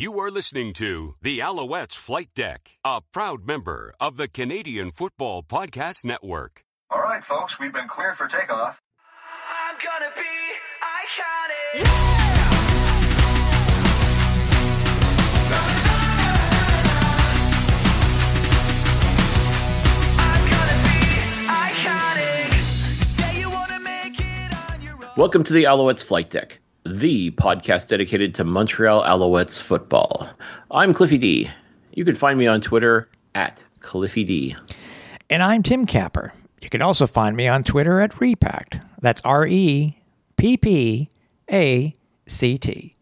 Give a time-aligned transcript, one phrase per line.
[0.00, 5.42] You are listening to the Alouettes Flight Deck, a proud member of the Canadian Football
[5.42, 6.64] Podcast Network.
[6.88, 8.80] All right, folks, we've been cleared for takeoff.
[9.68, 10.22] I'm gonna be
[10.80, 11.84] iconic.
[20.16, 21.00] I'm gonna be
[21.52, 22.54] iconic.
[23.04, 25.10] Say you wanna make it on your own.
[25.18, 26.58] Welcome to the Alouettes Flight Deck,
[26.98, 30.28] the podcast dedicated to Montreal Alouettes football.
[30.72, 31.48] I'm Cliffy D.
[31.94, 34.56] You can find me on Twitter at Cliffy D.
[35.28, 36.32] And I'm Tim Capper.
[36.60, 38.80] You can also find me on Twitter at Repact.
[39.00, 39.98] That's R E
[40.36, 41.10] P P
[41.52, 41.94] A
[42.26, 42.96] C T.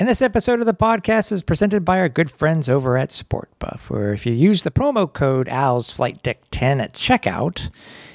[0.00, 3.90] And this episode of the podcast is presented by our good friends over at SportBuff,
[3.90, 7.68] where if you use the promo code ALS Flight Deck 10 at checkout,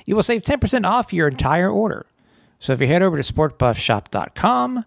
[0.06, 2.08] you will save 10% off your entire order.
[2.60, 4.84] So if you head over to sportbuffshop.com,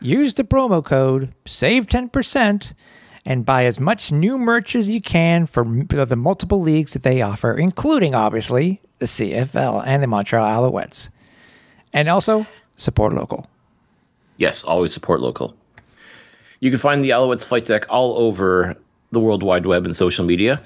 [0.00, 2.74] use the promo code, save 10%,
[3.26, 7.20] and buy as much new merch as you can for the multiple leagues that they
[7.20, 11.10] offer, including obviously the CFL and the Montreal Alouettes.
[11.92, 13.46] And also support local.
[14.36, 15.54] Yes, always support local.
[16.60, 18.76] You can find the Alouettes Flight Deck all over
[19.10, 20.62] the World Wide Web and social media.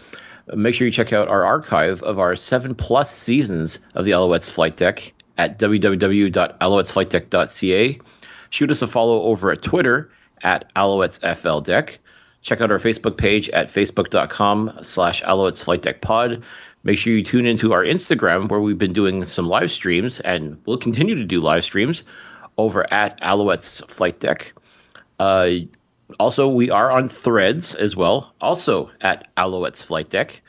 [0.54, 4.50] Make sure you check out our archive of our seven plus seasons of the Alouettes
[4.50, 8.00] Flight Deck at www.alouettesflightdeck.ca.
[8.50, 10.10] Shoot us a follow over at Twitter
[10.42, 11.96] at AlouettesFLDeck.
[12.42, 16.42] Check out our Facebook page at facebook.com slash Alouettes Flight Deck Pod.
[16.82, 20.60] Make sure you tune into our Instagram where we've been doing some live streams and
[20.66, 22.04] we'll continue to do live streams
[22.58, 24.52] over at Alouettes Flight Deck.
[25.18, 25.52] Uh,
[26.20, 30.42] also, we are on Threads as well, also at Alouettes Flight Deck.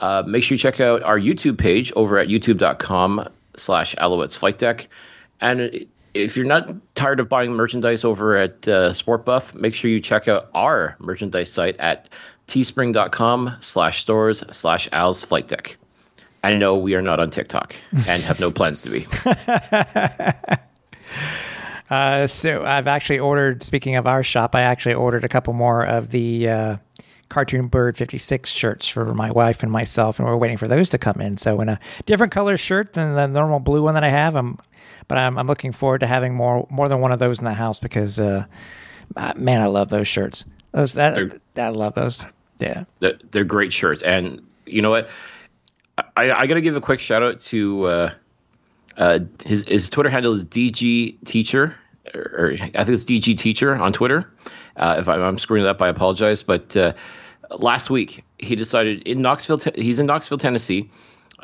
[0.00, 3.28] Uh, make sure you check out our YouTube page over at youtube.com
[3.58, 4.88] slash Alouettes Flight Deck.
[5.40, 9.90] And if you're not tired of buying merchandise over at uh, Sport Buff, make sure
[9.90, 12.08] you check out our merchandise site at
[12.48, 15.76] teespring.com slash stores slash Al's Flight Deck.
[16.42, 17.74] I know we are not on TikTok
[18.06, 19.06] and have no plans to be.
[21.90, 25.86] Uh, so I've actually ordered, speaking of our shop, I actually ordered a couple more
[25.86, 26.76] of the uh,
[27.28, 30.98] Cartoon Bird 56 shirts for my wife and myself, and we're waiting for those to
[30.98, 31.36] come in.
[31.36, 34.58] So in a different color shirt than the normal blue one that I have, I'm,
[35.08, 37.54] but I'm, I'm looking forward to having more more than one of those in the
[37.54, 38.46] house because, uh,
[39.36, 40.44] man, I love those shirts.
[40.72, 42.26] Those that, that I love those.
[42.58, 42.84] Yeah.
[43.00, 44.02] they're, they're great shirts.
[44.02, 45.08] And you know what?
[46.16, 48.10] I, I got to give a quick shout out to uh,
[48.96, 51.76] uh, his his Twitter handle is DG Teacher,
[52.14, 54.32] or, or I think it's DG Teacher on Twitter.
[54.76, 56.42] Uh, if I'm, I'm screwing it up, I apologize.
[56.42, 56.92] But uh,
[57.58, 60.90] last week he decided in Knoxville, he's in Knoxville, Tennessee,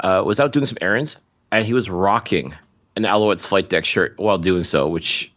[0.01, 1.17] uh, was out doing some errands,
[1.51, 2.55] and he was rocking
[2.97, 5.33] an Alouettes flight deck shirt while doing so, which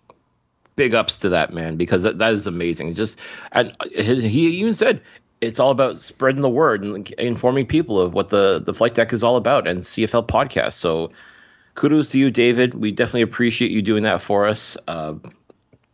[0.76, 2.94] big ups to that man because that, that is amazing.
[2.94, 3.20] Just
[3.52, 5.02] and he he even said
[5.42, 9.12] it's all about spreading the word and informing people of what the the flight deck
[9.12, 10.74] is all about and CFL podcast.
[10.74, 11.12] So
[11.76, 12.74] kudos to you, David.
[12.76, 14.78] We definitely appreciate you doing that for us.
[14.88, 15.16] Uh,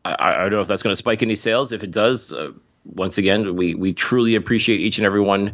[0.05, 1.71] I, I don't know if that's going to spike any sales.
[1.71, 2.51] If it does, uh,
[2.85, 5.53] once again, we we truly appreciate each and every one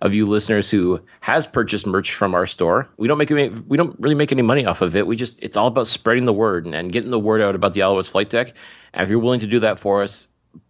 [0.00, 2.88] of you listeners who has purchased merch from our store.
[2.98, 5.06] We don't make any, we don't really make any money off of it.
[5.06, 7.72] We just it's all about spreading the word and, and getting the word out about
[7.72, 8.52] the Alouettes flight deck.
[8.94, 10.28] And if you're willing to do that for us,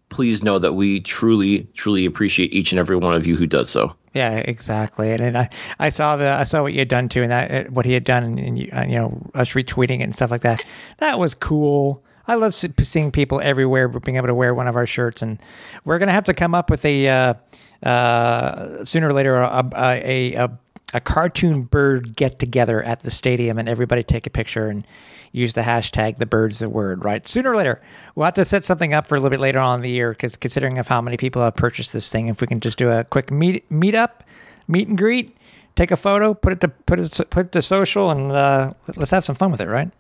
[0.09, 3.69] please know that we truly truly appreciate each and every one of you who does
[3.69, 3.95] so.
[4.15, 5.13] Yeah, exactly.
[5.13, 7.71] And, and I, I saw the, I saw what you had done too, and that
[7.71, 10.41] what he had done, and, and you, you know, us retweeting it and stuff like
[10.41, 10.65] that.
[10.99, 12.03] That was cool.
[12.29, 15.41] I love seeing people everywhere being able to wear one of our shirts, and
[15.87, 17.35] we're gonna have to come up with a uh,
[17.83, 20.51] uh, sooner or later a a, a
[20.95, 24.87] a cartoon bird get together at the stadium, and everybody take a picture and
[25.33, 27.03] use the hashtag the bird's the word.
[27.03, 27.27] Right?
[27.27, 27.81] Sooner or later,
[28.15, 30.11] we'll have to set something up for a little bit later on in the year
[30.11, 32.91] because considering of how many people have purchased this thing, if we can just do
[32.91, 34.23] a quick meet meet up,
[34.67, 35.35] meet and greet,
[35.77, 39.11] take a photo, put it to put it put it to social, and uh, let's
[39.11, 39.69] have some fun with it.
[39.69, 39.91] Right?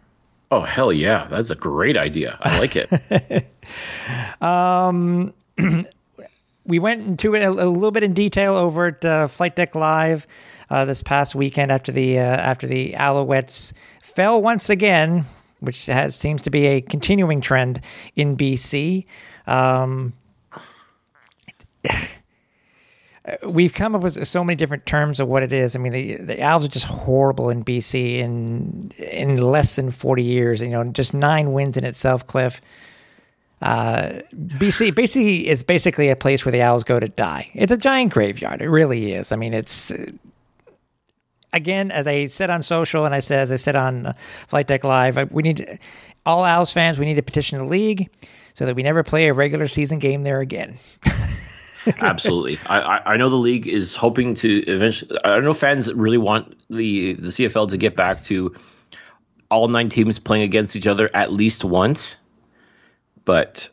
[0.50, 2.38] Oh hell yeah, that's a great idea.
[2.40, 2.88] I like it.
[6.64, 9.74] we went into it a, a little bit in detail over at uh, Flight Deck
[9.74, 10.26] Live
[10.70, 13.72] uh, this past weekend after the uh, after the Alouettes
[14.02, 15.24] fell once again,
[15.60, 17.80] which has seems to be a continuing trend
[18.16, 19.06] in BC.
[19.46, 20.12] Um,
[23.46, 25.74] we've come up with so many different terms of what it is.
[25.74, 30.22] I mean, the the Owls are just horrible in BC in in less than forty
[30.22, 30.60] years.
[30.60, 32.60] You know, just nine wins in itself, Cliff.
[33.60, 37.50] Uh, BC BC is basically a place where the owls go to die.
[37.54, 38.62] It's a giant graveyard.
[38.62, 39.32] It really is.
[39.32, 40.12] I mean, it's uh,
[41.52, 44.12] again, as I said on social, and I said as I said on uh,
[44.46, 45.80] Flight Deck Live, we need
[46.24, 46.98] all Owls fans.
[46.98, 48.08] We need to petition the league
[48.54, 50.78] so that we never play a regular season game there again.
[52.00, 52.58] Absolutely.
[52.66, 55.18] I, I know the league is hoping to eventually.
[55.24, 58.54] I know fans really want the the CFL to get back to
[59.50, 62.16] all nine teams playing against each other at least once.
[63.24, 63.70] But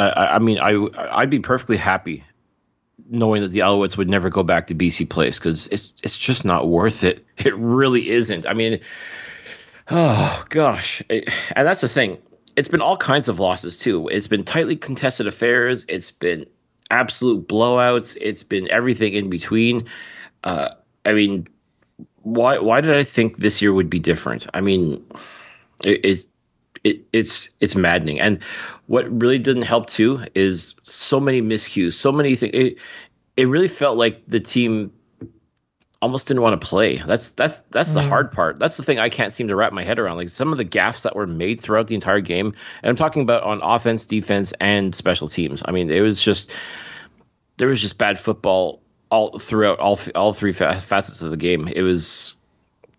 [0.00, 0.86] I- I, mean, I
[1.20, 2.24] I'd be perfectly happy
[3.08, 6.44] knowing that the Alouettes would never go back to BC Place because it's it's just
[6.44, 7.24] not worth it.
[7.38, 8.46] It really isn't.
[8.46, 8.80] I mean,
[9.90, 11.24] oh gosh, and
[11.66, 12.18] that's the thing.
[12.56, 14.08] It's been all kinds of losses too.
[14.08, 15.84] It's been tightly contested affairs.
[15.88, 16.46] It's been
[16.94, 18.16] absolute blowouts.
[18.20, 19.86] It's been everything in between.
[20.44, 20.68] Uh,
[21.04, 21.46] I mean,
[22.22, 24.46] why why did I think this year would be different?
[24.54, 25.04] I mean,
[25.84, 26.26] it, it
[26.84, 28.20] it it's it's maddening.
[28.20, 28.42] And
[28.86, 32.54] what really didn't help too is so many miscues, so many things.
[32.54, 32.76] It
[33.36, 34.92] it really felt like the team
[36.04, 36.98] almost didn't want to play.
[36.98, 38.58] That's that's that's the hard part.
[38.58, 40.18] That's the thing I can't seem to wrap my head around.
[40.18, 42.48] Like some of the gaffes that were made throughout the entire game,
[42.82, 45.62] and I'm talking about on offense, defense, and special teams.
[45.64, 46.54] I mean, it was just
[47.56, 51.68] there was just bad football all throughout all all three facets of the game.
[51.68, 52.36] It was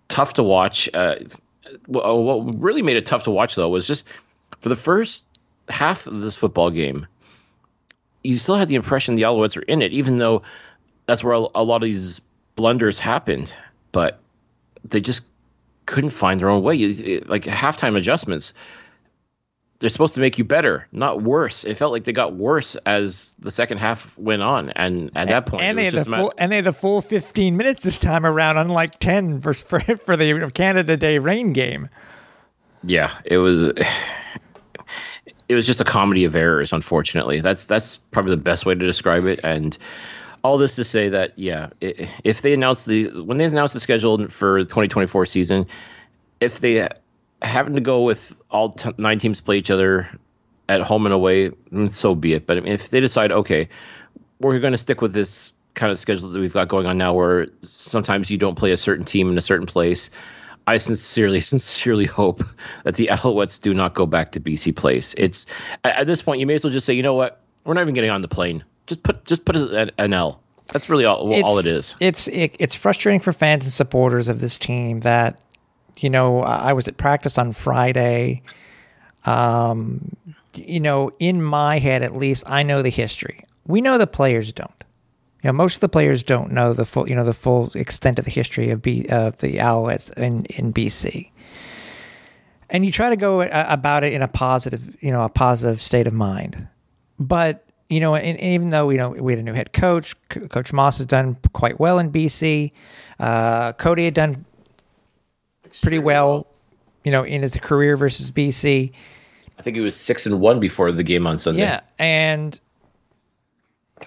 [0.07, 0.89] tough to watch.
[0.91, 1.17] Uh,
[1.85, 4.07] what really made it tough to watch though was just
[4.61, 5.27] for the first
[5.69, 7.05] half of this football game,
[8.23, 10.41] you still had the impression the Alouettes were in it, even though
[11.05, 12.21] that's where a lot of these
[12.55, 13.53] blunders happened.
[13.91, 14.19] But
[14.83, 15.23] they just
[15.85, 16.77] couldn't find their own way.
[16.77, 18.53] It- Like halftime adjustments,
[19.79, 21.63] they're supposed to make you better, not worse.
[21.65, 25.45] It felt like they got worse as the second half went on, and at that
[25.47, 27.83] point, and they had just the a full and they had the full 15 minutes
[27.83, 31.89] this time around, unlike 10 for for, for the Canada Day rain game.
[32.83, 33.73] yeah, it was.
[35.47, 36.73] It was just a comedy of errors.
[36.73, 39.39] Unfortunately, that's that's probably the best way to describe it.
[39.43, 39.77] And
[40.45, 44.27] all this to say that yeah, if they announce the when they announce the schedule
[44.27, 45.65] for the 2024 season,
[46.39, 46.87] if they
[47.41, 50.07] happen to go with all t- nine teams play each other
[50.69, 52.45] at home and away, mm, so be it.
[52.45, 53.67] But I mean, if they decide, okay,
[54.39, 57.11] we're going to stick with this kind of schedule that we've got going on now,
[57.11, 60.11] where sometimes you don't play a certain team in a certain place,
[60.67, 62.43] I sincerely, sincerely hope
[62.83, 65.15] that the Alouettes do not go back to BC Place.
[65.17, 65.47] It's
[65.83, 67.95] at this point, you may as well just say, you know what, we're not even
[67.95, 68.63] getting on the plane.
[68.87, 70.41] Just put, just put an, an L.
[70.71, 71.95] That's really all, all it is.
[71.99, 75.39] It's it, it's frustrating for fans and supporters of this team that
[75.99, 78.41] you know I was at practice on Friday.
[79.25, 80.15] Um,
[80.55, 83.43] you know, in my head at least, I know the history.
[83.67, 84.71] We know the players don't.
[85.43, 88.17] You know, most of the players don't know the full you know the full extent
[88.17, 91.29] of the history of B of the Alouettes in in BC.
[92.71, 96.07] And you try to go about it in a positive, you know, a positive state
[96.07, 96.67] of mind.
[97.19, 100.15] But you know, and, and even though you know we had a new head coach,
[100.29, 102.71] Coach Maas has done quite well in BC.
[103.19, 104.45] Uh, Cody had done
[105.81, 106.47] pretty well,
[107.03, 108.91] you know, in his career versus BC.
[109.57, 111.61] I think he was six and one before the game on Sunday.
[111.61, 112.59] Yeah, and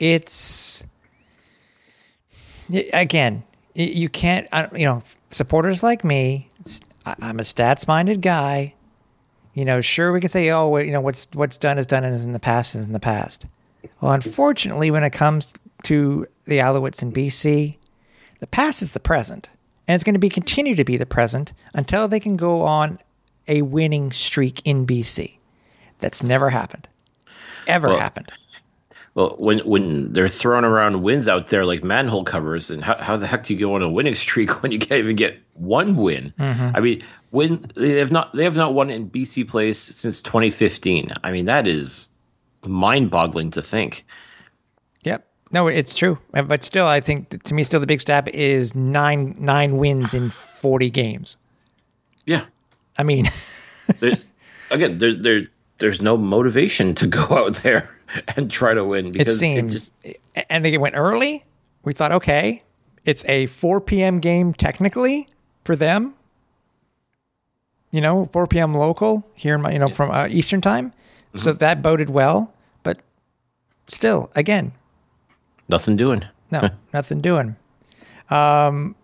[0.00, 0.84] it's
[2.92, 3.44] again,
[3.74, 4.48] you can't.
[4.72, 6.48] You know, supporters like me.
[7.06, 8.74] I'm a stats-minded guy.
[9.54, 12.14] You know, sure we can say, oh, you know, what's what's done is done and
[12.14, 13.46] is in the past is in the past.
[14.00, 15.54] Well, unfortunately, when it comes
[15.84, 17.76] to the Alouettes in BC,
[18.40, 19.48] the past is the present,
[19.86, 22.98] and it's going to be continue to be the present until they can go on
[23.46, 25.36] a winning streak in BC.
[26.00, 26.88] That's never happened,
[27.66, 28.30] ever Well, happened.
[29.14, 33.16] Well, when when they're throwing around wins out there like manhole covers, and how, how
[33.16, 35.96] the heck do you go on a winning streak when you can't even get one
[35.96, 36.32] win?
[36.38, 36.76] Mm-hmm.
[36.76, 41.12] I mean, when they have not they have not won in BC Place since 2015.
[41.24, 42.07] I mean, that is
[42.66, 44.04] mind-boggling to think.
[45.02, 45.26] Yep.
[45.52, 46.18] No, it's true.
[46.34, 50.12] Uh, But still, I think to me, still the big stab is nine nine wins
[50.14, 51.36] in forty games.
[52.26, 52.44] Yeah.
[52.98, 53.30] I mean,
[54.00, 54.18] There-
[54.70, 55.46] again, there, there
[55.78, 57.88] there's no motivation to go out there
[58.36, 59.94] and try to win it because seems, just-
[60.50, 61.44] and they went early.
[61.84, 62.64] We thought, okay,
[63.04, 64.18] it's a four p.m.
[64.20, 65.28] game technically
[65.64, 66.14] for them.
[67.90, 68.74] You know, four p.m.
[68.74, 70.92] local here in my, you know, from uh, Eastern time.
[71.36, 73.00] So that boded well, but
[73.86, 74.72] still, again,
[75.68, 76.24] nothing doing.
[76.50, 77.56] No, nothing doing.
[78.30, 78.94] Um,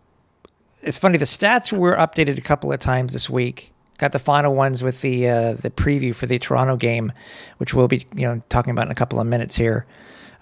[0.82, 1.18] it's funny.
[1.18, 3.72] The stats were updated a couple of times this week.
[3.98, 7.12] Got the final ones with the uh, the preview for the Toronto game,
[7.58, 9.86] which we'll be you know talking about in a couple of minutes here.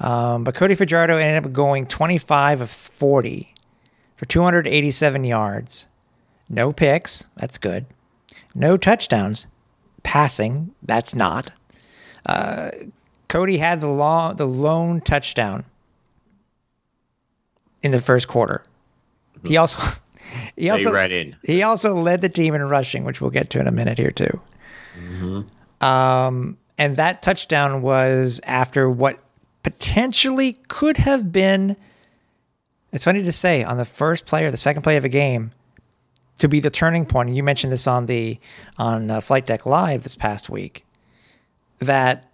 [0.01, 3.55] Um, but Cody Fajardo ended up going 25 of 40
[4.17, 5.87] for 287 yards,
[6.49, 7.29] no picks.
[7.37, 7.87] That's good.
[8.55, 9.47] No touchdowns,
[10.03, 10.75] passing.
[10.83, 11.51] That's not.
[12.27, 12.71] Uh,
[13.29, 15.65] Cody had the long, the lone touchdown
[17.83, 18.63] in the first quarter.
[19.45, 19.81] He also
[20.57, 21.37] he also in.
[21.43, 24.11] he also led the team in rushing, which we'll get to in a minute here
[24.11, 24.41] too.
[25.81, 29.19] Um, And that touchdown was after what
[29.63, 31.77] potentially could have been,
[32.93, 35.53] it's funny to say, on the first play or the second play of a game
[36.39, 37.29] to be the turning point.
[37.29, 38.39] And you mentioned this on the
[38.79, 40.85] on uh, Flight Deck Live this past week
[41.87, 42.31] that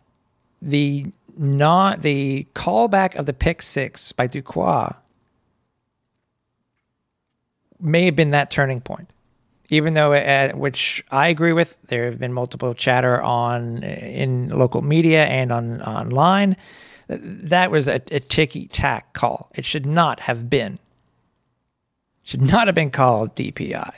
[0.62, 4.94] the not the callback of the pick six by Dequoy
[7.80, 9.08] may have been that turning point.
[9.70, 14.80] Even though, at, which I agree with, there have been multiple chatter on in local
[14.80, 16.56] media and on online.
[17.08, 19.50] That was a, a ticky tack call.
[19.54, 20.78] It should not have been.
[22.22, 23.92] Should not have been called DPI.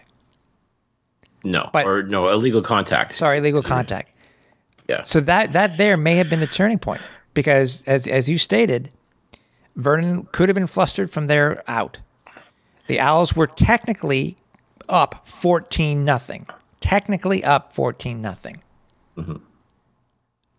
[1.44, 3.12] No, But- or no illegal contact.
[3.12, 4.09] Sorry, legal contact.
[4.90, 5.02] Yeah.
[5.02, 7.00] So that that there may have been the turning point
[7.32, 8.90] because as as you stated,
[9.76, 11.98] Vernon could have been flustered from there out.
[12.88, 14.36] The Owls were technically
[14.88, 16.46] up 14 nothing.
[16.80, 18.62] Technically up 14 nothing.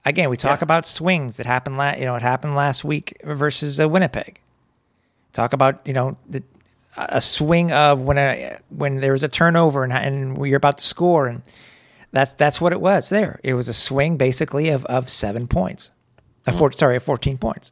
[0.05, 3.79] Again, we talk about swings that happened la- you know, it happened last week versus
[3.79, 4.39] uh, Winnipeg.
[5.33, 6.41] Talk about, you know, the,
[6.95, 10.77] a swing of when a when there was a turnover and and we are about
[10.77, 11.41] to score and
[12.11, 13.39] that's that's what it was there.
[13.43, 15.91] It was a swing basically of, of seven points.
[16.47, 17.71] A four, sorry, of 14 points.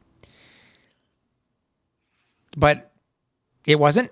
[2.55, 2.91] But
[3.65, 4.11] it wasn't.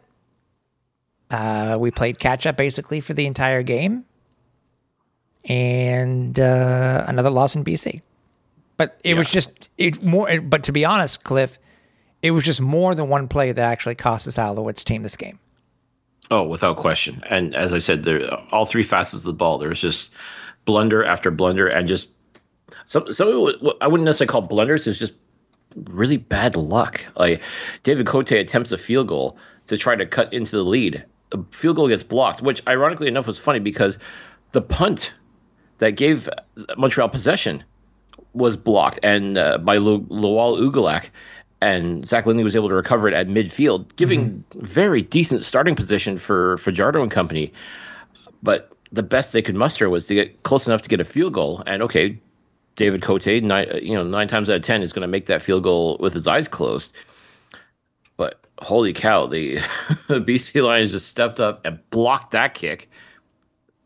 [1.30, 4.06] Uh, we played catch up basically for the entire game.
[5.46, 8.02] And uh, another loss in BC.
[8.76, 11.58] But it was just it more but to be honest, Cliff,
[12.22, 15.40] it was just more than one play that actually cost this Alouettes team this game.
[16.30, 17.24] Oh, without question.
[17.30, 19.58] And as I said, there all three facets of the ball.
[19.58, 20.14] There's just
[20.66, 22.10] blunder after blunder, and just
[22.86, 23.28] some some
[23.82, 24.88] I wouldn't necessarily call blunders.
[24.88, 25.14] It's just
[25.86, 27.06] really bad luck.
[27.16, 27.42] Like
[27.84, 31.04] David Cote attempts a field goal to try to cut into the lead.
[31.34, 33.98] A field goal gets blocked, which ironically enough was funny because
[34.52, 35.14] the punt
[35.80, 36.30] that gave
[36.78, 37.64] Montreal possession
[38.34, 41.10] was blocked and uh, by Lu- Uguak,
[41.62, 44.66] and Zach Lindley was able to recover it at midfield, giving mm-hmm.
[44.66, 47.52] very decent starting position for Fajardo and company.
[48.44, 51.34] But the best they could muster was to get close enough to get a field
[51.34, 51.64] goal.
[51.66, 52.18] And okay,
[52.76, 55.26] David Cote, nine, uh, you know, nine times out of ten is going to make
[55.26, 56.96] that field goal with his eyes closed.
[58.18, 59.56] But holy cow, the,
[60.08, 62.90] the BC Lions just stepped up and blocked that kick,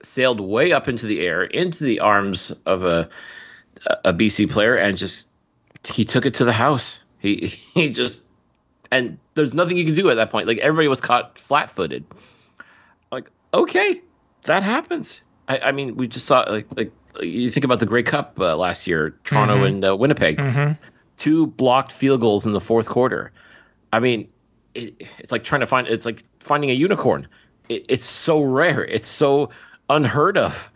[0.04, 3.10] sailed way up into the air, into the arms of a
[4.06, 5.28] a BC player, and just
[5.88, 7.02] he took it to the house.
[7.22, 8.24] He he just
[8.92, 10.48] and there's nothing you can do at that point.
[10.48, 12.06] Like everybody was caught flat-footed.
[13.12, 14.02] Like okay,
[14.44, 15.22] that happens.
[15.48, 18.56] I, I mean, we just saw like like you think about the Grey Cup uh,
[18.56, 20.40] last year, Toronto and uh, Winnipeg,
[21.18, 23.32] two blocked field goals in the fourth quarter.
[23.94, 24.30] I mean,
[24.74, 27.28] it, it's like trying to find it's like finding a unicorn.
[27.70, 28.86] It, it's so rare.
[28.86, 29.50] It's so
[29.90, 30.72] unheard of.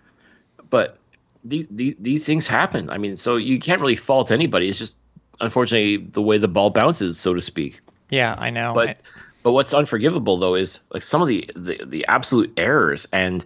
[0.70, 0.98] But
[1.44, 2.90] these, these these things happen.
[2.90, 4.70] I mean, so you can't really fault anybody.
[4.70, 4.98] It's just
[5.40, 7.82] unfortunately the way the ball bounces, so to speak.
[8.10, 8.74] Yeah, I know.
[8.74, 9.02] But
[9.44, 13.46] but what's unforgivable though is like some of the the, the absolute errors and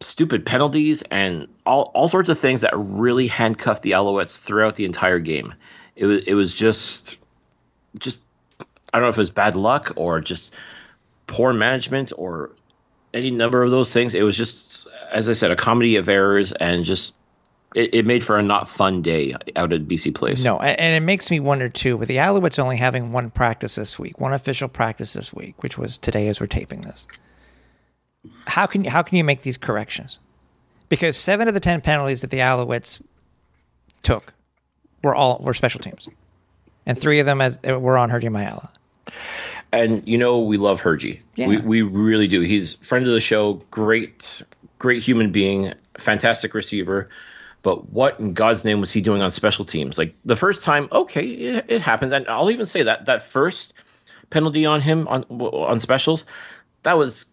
[0.00, 4.84] stupid penalties and all, all sorts of things that really handcuffed the Alouettes throughout the
[4.84, 5.54] entire game.
[5.96, 7.18] It was it was just
[7.98, 8.18] just
[8.58, 10.54] I don't know if it was bad luck or just
[11.26, 12.50] poor management or
[13.12, 14.14] any number of those things.
[14.14, 17.14] It was just as I said, a comedy of errors and just
[17.74, 20.42] it, it made for a not fun day out at BC Place.
[20.42, 21.96] No, and it makes me wonder too.
[21.96, 25.78] With the Alouettes only having one practice this week, one official practice this week, which
[25.78, 27.06] was today as we're taping this.
[28.46, 30.18] How can how can you make these corrections?
[30.88, 33.00] Because seven of the ten penalties that the Alouettes
[34.02, 34.34] took
[35.02, 36.08] were all were special teams,
[36.86, 38.68] and three of them as uh, were on Hergy Mayala.
[39.72, 41.20] And you know we love Hergy.
[41.36, 41.46] Yeah.
[41.46, 42.40] We we really do.
[42.40, 44.42] He's friend of the show, great
[44.80, 47.08] great human being, fantastic receiver.
[47.62, 49.98] But what in God's name was he doing on special teams?
[49.98, 53.74] Like the first time, okay, it, it happens, and I'll even say that that first
[54.30, 56.24] penalty on him on on specials,
[56.82, 57.26] that was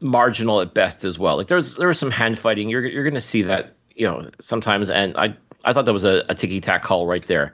[0.00, 1.36] marginal at best as well.
[1.36, 2.68] Like there's there was some hand fighting.
[2.68, 6.04] You're you're going to see that you know sometimes, and I I thought that was
[6.04, 7.52] a, a ticky tack call right there.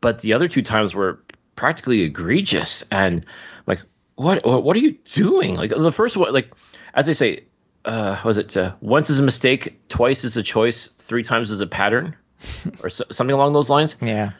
[0.00, 1.20] But the other two times were
[1.56, 3.24] practically egregious, and
[3.66, 3.82] like
[4.14, 5.56] what what are you doing?
[5.56, 6.52] Like the first one, like
[6.94, 7.40] as I say,
[7.88, 11.60] uh, was it uh, once is a mistake, twice is a choice, three times is
[11.60, 12.14] a pattern,
[12.82, 13.96] or so, something along those lines.
[14.02, 14.32] Yeah,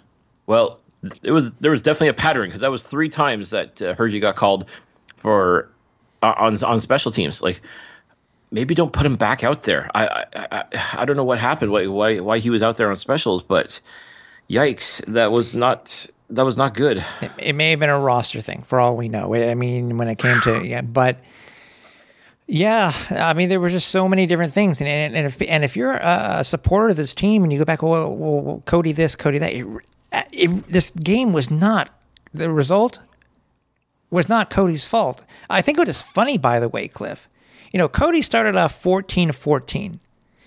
[0.46, 0.80] Well,
[1.22, 4.20] it was there was definitely a pattern because that was three times that uh, Hergy
[4.20, 4.66] got called
[5.16, 5.70] for
[6.22, 7.40] uh, on on special teams.
[7.40, 7.62] Like
[8.50, 9.90] maybe don't put him back out there.
[9.94, 10.64] I I, I,
[10.98, 13.80] I don't know what happened, why, why why he was out there on specials, but
[14.50, 17.02] yikes, that was not that was not good.
[17.22, 19.34] it, it may have been a roster thing for all we know.
[19.34, 21.18] I mean, when it came to yeah, but
[22.50, 25.64] Yeah, I mean, there were just so many different things, and and, and if and
[25.64, 28.92] if you're a, supporter of this team and you go back, well, well, well Cody
[28.92, 29.66] this, Cody that, it,
[30.32, 31.90] it, this game was not
[32.32, 33.00] the result
[34.10, 35.26] was not Cody's fault.
[35.50, 37.28] I think it was funny, by the way, Cliff.
[37.70, 40.00] You know, Cody started off fourteen to fourteen.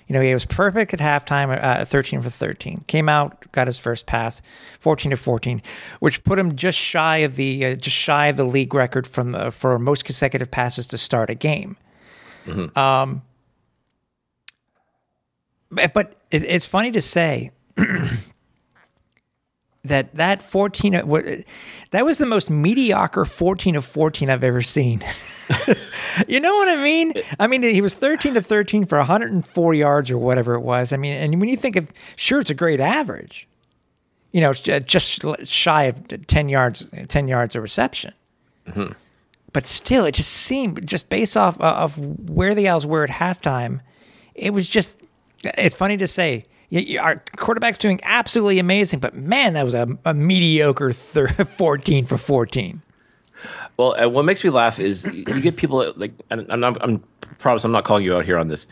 [0.07, 2.83] You know, he was perfect at halftime, uh, 13 for 13.
[2.87, 4.41] Came out, got his first pass,
[4.81, 5.61] 14 to 14,
[6.01, 9.35] which put him just shy of the uh, just shy of the league record from
[9.35, 11.77] uh, for most consecutive passes to start a game.
[12.75, 13.21] Um,
[15.71, 17.51] but, but it, it's funny to say
[19.83, 21.35] that that 14 uh,
[21.91, 25.03] that was the most mediocre 14 of 14 I've ever seen.
[26.27, 27.13] you know what I mean?
[27.39, 30.93] I mean, he was 13 to 13 for 104 yards or whatever it was.
[30.93, 33.47] I mean, and when you think of, sure, it's a great average.
[34.31, 38.13] You know, it's just shy of 10 yards, 10 yards of reception.
[39.53, 41.97] But still, it just seemed, just based off uh, of
[42.29, 43.81] where the Owls were at halftime,
[44.33, 45.01] it was just,
[45.43, 46.45] it's funny to say,
[46.99, 51.27] our quarterback's doing absolutely amazing, but man, that was a, a mediocre thir-
[51.57, 52.81] 14 for 14.
[53.77, 56.77] Well, and what makes me laugh is you get people that, like, and I'm, not,
[56.81, 57.03] I'm
[57.39, 58.67] promise I'm not calling you out here on this.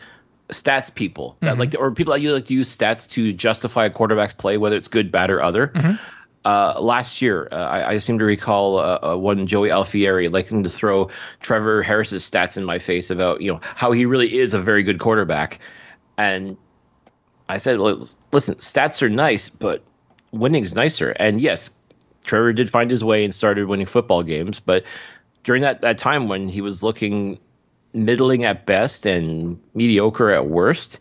[0.48, 1.82] Stats people that like, mm-hmm.
[1.82, 4.88] or people that you like to use stats to justify a quarterback's play, whether it's
[4.88, 5.68] good, bad, or other.
[5.68, 6.02] Mm-hmm.
[6.44, 10.62] Uh, last year, uh, I, I seem to recall uh, uh, one Joey Alfieri liking
[10.62, 14.54] to throw Trevor Harris's stats in my face about you know how he really is
[14.54, 15.58] a very good quarterback,
[16.16, 16.56] and
[17.50, 18.00] I said, well,
[18.32, 19.82] listen, stats are nice, but
[20.30, 21.10] winning's nicer.
[21.16, 21.70] And yes,
[22.24, 24.84] Trevor did find his way and started winning football games, but
[25.42, 27.40] during that, that time when he was looking
[27.92, 31.00] middling at best and mediocre at worst,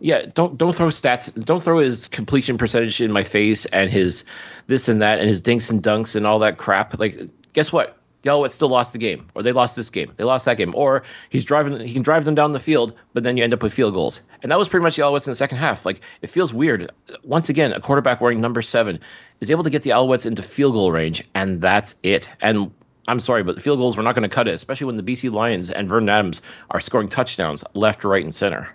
[0.00, 4.24] yeah, don't don't throw stats, don't throw his completion percentage in my face and his
[4.66, 6.98] this and that and his dinks and dunks and all that crap.
[6.98, 7.18] Like,
[7.52, 7.96] guess what?
[8.22, 10.74] The Alouettes still lost the game, or they lost this game, they lost that game,
[10.74, 13.62] or he's driving, he can drive them down the field, but then you end up
[13.62, 15.86] with field goals, and that was pretty much the Alouettes in the second half.
[15.86, 16.90] Like, it feels weird.
[17.22, 18.98] Once again, a quarterback wearing number seven
[19.40, 22.28] is able to get the Alouettes into field goal range, and that's it.
[22.40, 22.72] And
[23.06, 25.04] I'm sorry, but the field goals were not going to cut it, especially when the
[25.04, 28.68] BC Lions and Vernon Adams are scoring touchdowns left, right, and center.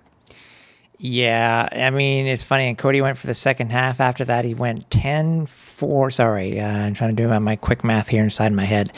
[1.06, 2.70] Yeah, I mean, it's funny.
[2.70, 4.00] And Cody went for the second half.
[4.00, 6.10] After that, he went 10 4.
[6.10, 8.98] Sorry, uh, I'm trying to do my, my quick math here inside my head.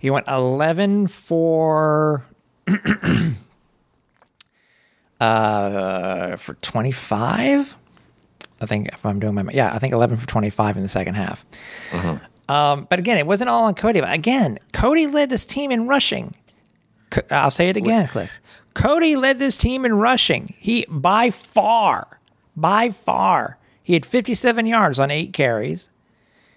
[0.00, 2.26] He went 11 for.
[5.20, 7.76] uh, for 25?
[8.60, 11.14] I think if I'm doing my yeah, I think 11 for 25 in the second
[11.14, 11.46] half.
[12.48, 14.00] Um, but again, it wasn't all on Cody.
[14.00, 16.34] But again, Cody led this team in rushing.
[17.30, 18.32] I'll say it again, Cliff.
[18.76, 20.54] Cody led this team in rushing.
[20.58, 22.20] He by far,
[22.54, 25.88] by far, he had 57 yards on eight carries.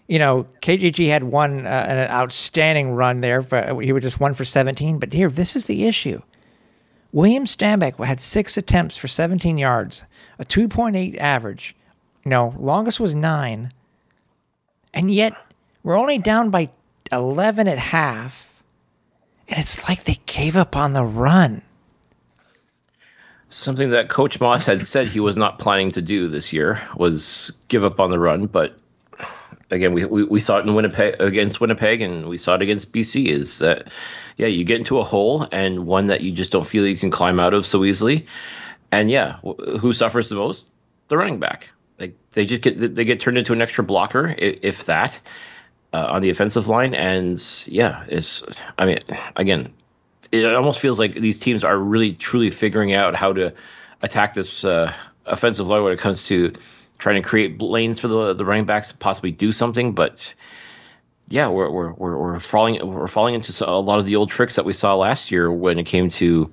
[0.06, 3.42] You know, KJG had one uh, an outstanding run there.
[3.42, 5.00] But he was just one for 17.
[5.00, 6.22] But here, this is the issue.
[7.14, 10.04] William Stanback had six attempts for 17 yards,
[10.40, 11.74] a 2.8 average.
[12.26, 13.72] You know, longest was nine.
[14.94, 15.34] And yet,
[15.84, 16.70] we're only down by
[17.14, 18.62] 11 at half.
[19.48, 21.62] And it's like they gave up on the run.
[23.50, 27.52] Something that Coach Maas had said he was not planning to do this year was
[27.68, 28.78] give up on the run, but
[29.72, 32.92] again, we, we, we saw it in Winnipeg against Winnipeg, and we saw it against
[32.92, 33.28] BC.
[33.28, 33.88] Is that
[34.38, 37.12] yeah, you get into a hole and one that you just don't feel you can
[37.12, 38.26] climb out of so easily,
[38.92, 39.38] and yeah,
[39.80, 40.70] who suffers the most?
[41.08, 41.72] The running back.
[42.00, 45.20] Like they just get they get turned into an extra blocker, if, that,
[45.92, 48.44] uh, on the offensive line, and yeah, it's
[48.78, 49.00] I mean
[49.36, 49.74] again,
[50.32, 53.54] it almost feels like these teams are really truly figuring out how to
[54.02, 54.94] attack this uh,
[55.26, 56.54] offensive line when it comes to
[56.98, 59.94] trying to create lanes for the the running backs to possibly do something.
[59.94, 60.34] But
[61.30, 64.56] yeah, we're we're we're, we're falling we're falling into a lot of the old tricks
[64.56, 66.52] that we saw last year when it came to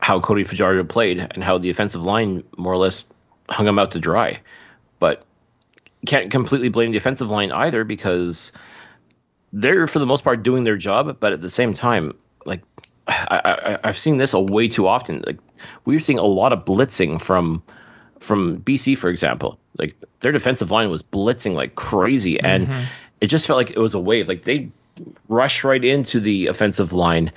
[0.00, 3.04] how Cody Fajardo played and how the offensive line more or less
[3.48, 4.40] hung him out to dry.
[5.00, 5.24] But
[6.06, 8.52] can't completely blame the offensive line either because
[9.52, 12.12] they're for the most part doing their job, but at the same time,
[12.44, 12.62] like
[13.08, 15.22] I, I, I've seen this a way too often.
[15.26, 15.38] Like
[15.84, 17.62] we're seeing a lot of blitzing from
[18.20, 19.58] from BC, for example.
[19.78, 22.84] Like their defensive line was blitzing like crazy, and mm-hmm.
[23.20, 24.28] it just felt like it was a wave.
[24.28, 24.68] Like they
[25.28, 27.32] rushed right into the offensive line,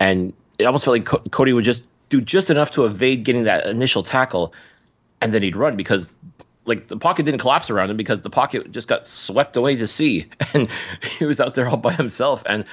[0.00, 3.44] and it almost felt like Co- Cody would just do just enough to evade getting
[3.44, 4.52] that initial tackle,
[5.20, 6.18] and then he'd run because
[6.66, 9.86] like the pocket didn't collapse around him because the pocket just got swept away to
[9.86, 10.68] sea, and
[11.02, 12.42] he was out there all by himself.
[12.46, 12.64] And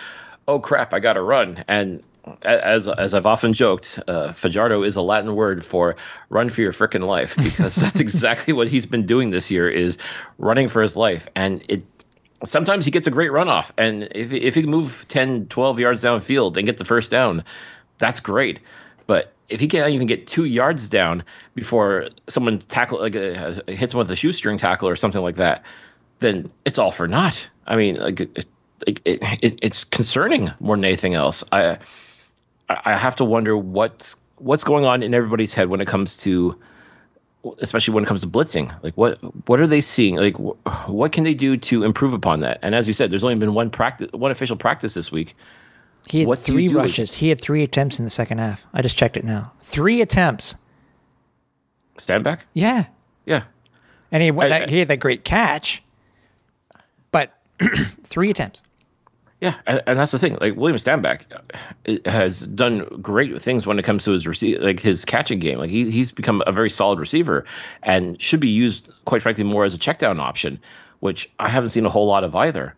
[0.48, 1.64] oh crap, I got to run.
[1.68, 2.04] And
[2.44, 5.96] as as I've often joked, uh, Fajardo is a Latin word for
[6.30, 9.98] "run for your frickin' life" because that's exactly what he's been doing this year is
[10.38, 11.28] running for his life.
[11.36, 11.84] And it
[12.44, 16.04] sometimes he gets a great runoff, and if if he can move 10, 12 yards
[16.04, 17.44] downfield and get the first down,
[17.98, 18.60] that's great.
[19.08, 21.24] But if he can't even get two yards down
[21.56, 25.64] before someone tackle like uh, hits him with a shoestring tackle or something like that,
[26.20, 27.50] then it's all for naught.
[27.68, 28.46] I mean, like, it,
[28.88, 31.44] it, it, it's concerning more than anything else.
[31.52, 31.78] I
[32.86, 36.60] I have to wonder what's what's going on in everybody's head when it comes to,
[37.60, 38.72] especially when it comes to blitzing.
[38.84, 40.16] Like, what what are they seeing?
[40.16, 42.60] Like, wh- what can they do to improve upon that?
[42.62, 45.36] And as you said, there's only been one practice, one official practice this week.
[46.08, 47.14] He had What three do with- rushes.
[47.14, 48.66] He had three attempts in the second half.
[48.74, 49.52] I just checked it now.
[49.62, 50.56] Three attempts.
[51.98, 52.86] Stanback, Yeah.
[53.26, 53.44] yeah.
[54.12, 55.84] And he, I- that, he had that great catch,
[57.12, 57.38] but
[58.04, 58.64] three attempts.
[59.42, 60.38] Yeah, and, and that's the thing.
[60.40, 61.26] Like William Stanback
[61.88, 65.58] uh, has done great things when it comes to his receive, like his catching game.
[65.58, 67.46] Like he he's become a very solid receiver
[67.82, 70.60] and should be used, quite frankly, more as a check down option,
[71.00, 72.76] which I haven't seen a whole lot of either.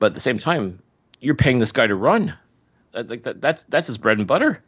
[0.00, 0.82] But at the same time,
[1.20, 2.34] you're paying this guy to run.
[2.92, 4.60] Like that, that's that's his bread and butter,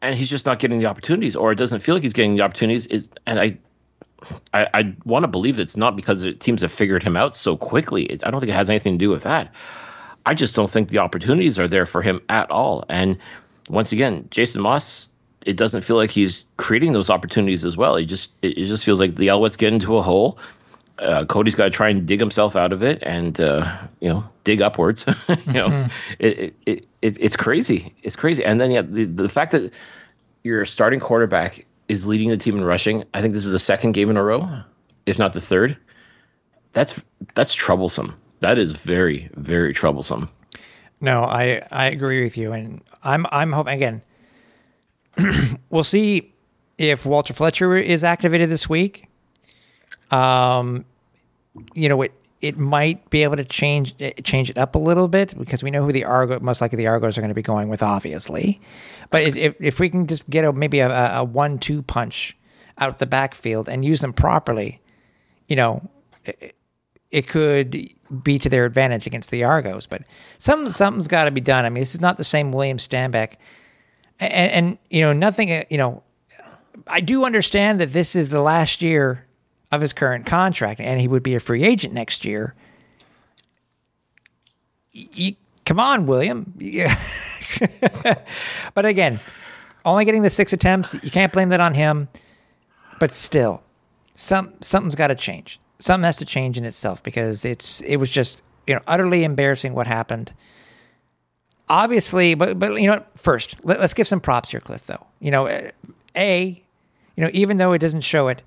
[0.00, 2.42] and he's just not getting the opportunities, or it doesn't feel like he's getting the
[2.42, 2.86] opportunities.
[2.86, 3.58] Is and I
[4.54, 7.58] I, I want to believe it's not because the teams have figured him out so
[7.58, 8.04] quickly.
[8.04, 9.54] It, I don't think it has anything to do with that.
[10.26, 12.84] I just don't think the opportunities are there for him at all.
[12.88, 13.18] And
[13.68, 15.10] once again, Jason Maas,
[15.44, 17.96] it doesn't feel like he's creating those opportunities as well.
[17.96, 20.38] He just it, it just feels like the Alouettes get into a hole.
[20.98, 24.24] Uh, Cody's got to try and dig himself out of it, and uh, you know,
[24.44, 25.04] dig upwards.
[25.28, 27.94] you know, it, it, it, it it's crazy.
[28.02, 28.44] It's crazy.
[28.44, 29.72] And then yeah, the the fact that
[30.44, 33.04] your starting quarterback is leading the team in rushing.
[33.12, 34.62] I think this is the second game in a row,
[35.04, 35.76] if not the third.
[36.72, 37.02] That's
[37.34, 38.14] that's troublesome.
[38.44, 40.28] That is very very troublesome.
[41.00, 44.02] No, I I agree with you, and I'm I'm hoping again.
[45.70, 46.30] we'll see
[46.76, 49.08] if Walter Fletcher is activated this week.
[50.10, 50.84] Um,
[51.72, 55.34] you know it it might be able to change change it up a little bit
[55.38, 57.70] because we know who the Argo most likely the Argos are going to be going
[57.70, 58.60] with, obviously.
[59.08, 62.36] But if if we can just get a maybe a, a one two punch
[62.76, 64.82] out the backfield and use them properly,
[65.48, 65.88] you know,
[67.14, 67.76] it could
[68.22, 69.86] be to their advantage against the Argos.
[69.86, 70.02] But
[70.38, 71.64] some something's got to be done.
[71.64, 73.34] I mean, this is not the same William Stanback,
[74.20, 75.50] and, and you know nothing.
[75.52, 76.02] uh, You know,
[76.86, 79.24] I do understand that this is the last year
[79.72, 82.54] of his current contract, and he would be a free agent next year.
[84.94, 86.52] Y- y- come on, William.
[86.58, 86.96] Yeah.
[88.74, 89.20] but again,
[89.84, 92.08] only getting the six attempts, you can't blame that on him.
[93.00, 93.62] But still,
[94.14, 95.58] some something's got to change.
[95.78, 99.74] Something has to change in itself because it's it was just you know utterly embarrassing
[99.74, 100.32] what happened.
[101.68, 104.86] Obviously, but but you know first let, us give some props here, Cliff.
[104.86, 105.70] Though you know, uh,
[106.16, 106.62] a
[107.16, 108.42] you know even though it doesn't show it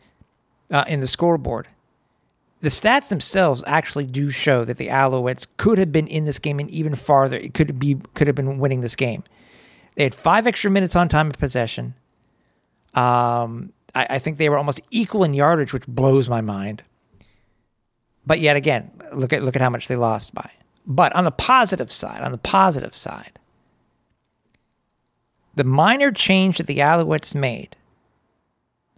[0.71, 1.67] uh, in the scoreboard,
[2.59, 6.59] the stats themselves actually do show that the Alouettes could have been in this game
[6.59, 7.37] and even farther.
[7.37, 9.23] It could be could have been winning this game.
[9.95, 11.95] They had five extra minutes on time of possession.
[12.93, 16.83] Um, I, I think they were almost equal in yardage, which blows my mind.
[18.27, 20.51] But yet again, look at look at how much they lost by.
[20.85, 23.39] But on the positive side, on the positive side,
[25.55, 27.75] the minor change that the Alouettes made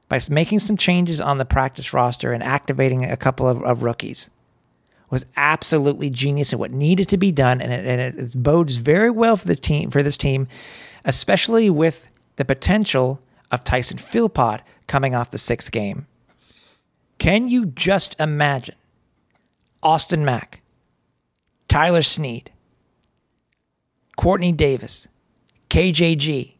[0.09, 4.31] by making some changes on the practice roster and activating a couple of, of rookies
[5.11, 9.11] was absolutely genius and what needed to be done, and it, and it, bodes very
[9.11, 10.47] well for the team for this team,
[11.05, 13.19] especially with the potential
[13.51, 16.07] of Tyson Philpott coming off the sixth game.
[17.19, 18.75] Can you just imagine
[19.81, 20.61] Austin Mack,
[21.67, 22.51] Tyler Snead,
[24.17, 25.07] Courtney Davis,
[25.69, 26.53] KJG,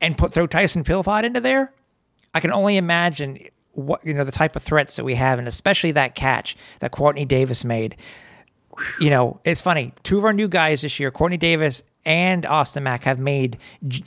[0.00, 1.72] and put throw Tyson Philpott into there?
[2.34, 3.38] I can only imagine
[3.72, 6.90] what you know the type of threats that we have, and especially that catch that
[6.90, 7.96] Courtney Davis made.
[8.98, 9.92] You know, it's funny.
[10.04, 13.58] Two of our new guys this year, Courtney Davis and Austin Mack, have made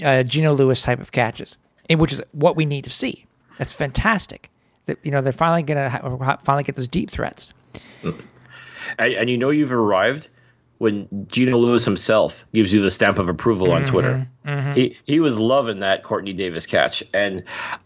[0.03, 1.57] uh, Gino Lewis type of catches,
[1.89, 3.25] which is what we need to see.
[3.59, 4.49] That's fantastic.
[4.85, 7.53] That you know they're finally gonna ha- finally get those deep threats.
[8.99, 10.27] And, and you know you've arrived
[10.79, 14.27] when Gino Lewis himself gives you the stamp of approval on Twitter.
[14.73, 17.43] He he was loving that Courtney Davis catch, and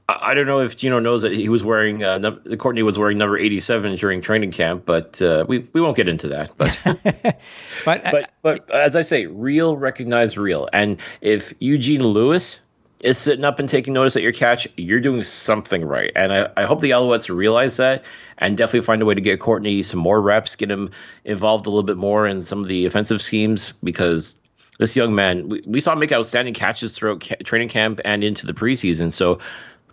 [0.10, 2.98] I, I don't know if Gino knows that he was wearing uh, num- Courtney was
[2.98, 6.58] wearing number eighty seven during training camp, but uh, we we won't get into that.
[6.58, 6.82] But
[7.86, 12.62] But, uh, but but as I say, real recognize real, and if Eugene Lewis
[13.02, 16.12] is sitting up and taking notice at your catch, you're doing something right.
[16.16, 18.04] And I, I hope the Alouettes realize that
[18.40, 20.90] and definitely find a way to get Courtney some more reps, get him
[21.24, 24.36] involved a little bit more in some of the offensive schemes because
[24.80, 28.24] this young man, we, we saw him make outstanding catches throughout ca- training camp and
[28.24, 29.12] into the preseason.
[29.12, 29.40] So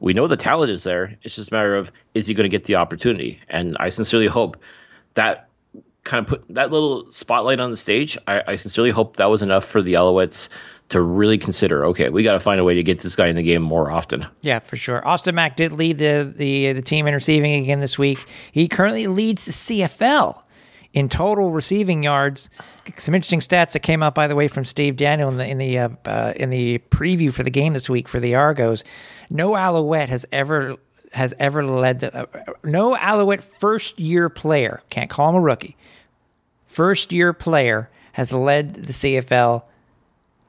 [0.01, 1.17] we know the talent is there.
[1.23, 3.40] It's just a matter of is he going to get the opportunity?
[3.49, 4.57] And I sincerely hope
[5.14, 5.49] that
[6.05, 8.17] kind of put that little spotlight on the stage.
[8.27, 10.49] I, I sincerely hope that was enough for the Alouettes
[10.95, 11.85] to really consider.
[11.87, 13.91] Okay, we got to find a way to get this guy in the game more
[13.91, 14.25] often.
[14.43, 15.07] Yeah, for sure.
[15.07, 18.25] Austin Mack did lead the the the team in receiving again this week.
[18.53, 20.41] He currently leads the CFL
[20.93, 22.49] in total receiving yards.
[22.97, 25.59] Some interesting stats that came out, by the way, from Steve Daniel in the in
[25.59, 28.85] the uh, uh, in the preview for the game this week for the Argos.
[29.31, 30.77] No Alouette has ever
[31.13, 32.27] has ever led the uh,
[32.63, 35.77] no Alouette first year player can't call him a rookie.
[36.67, 39.65] First year player has led the CFL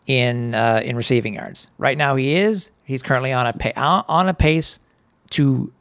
[0.08, 1.68] in uh, in receiving yards.
[1.78, 2.72] Right now, he is.
[2.84, 4.80] He's currently on a pa- on a pace
[5.32, 5.72] to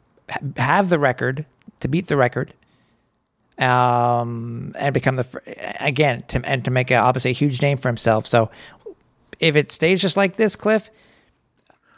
[0.57, 1.45] have the record
[1.81, 2.53] to beat the record,
[3.57, 7.89] um, and become the again to and to make a, obviously a huge name for
[7.89, 8.25] himself.
[8.25, 8.49] So,
[9.39, 10.89] if it stays just like this, Cliff,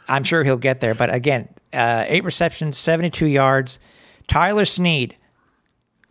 [0.08, 0.94] I'm sure he'll get there.
[0.94, 3.80] But again, uh, eight receptions, 72 yards.
[4.26, 5.16] Tyler Snead,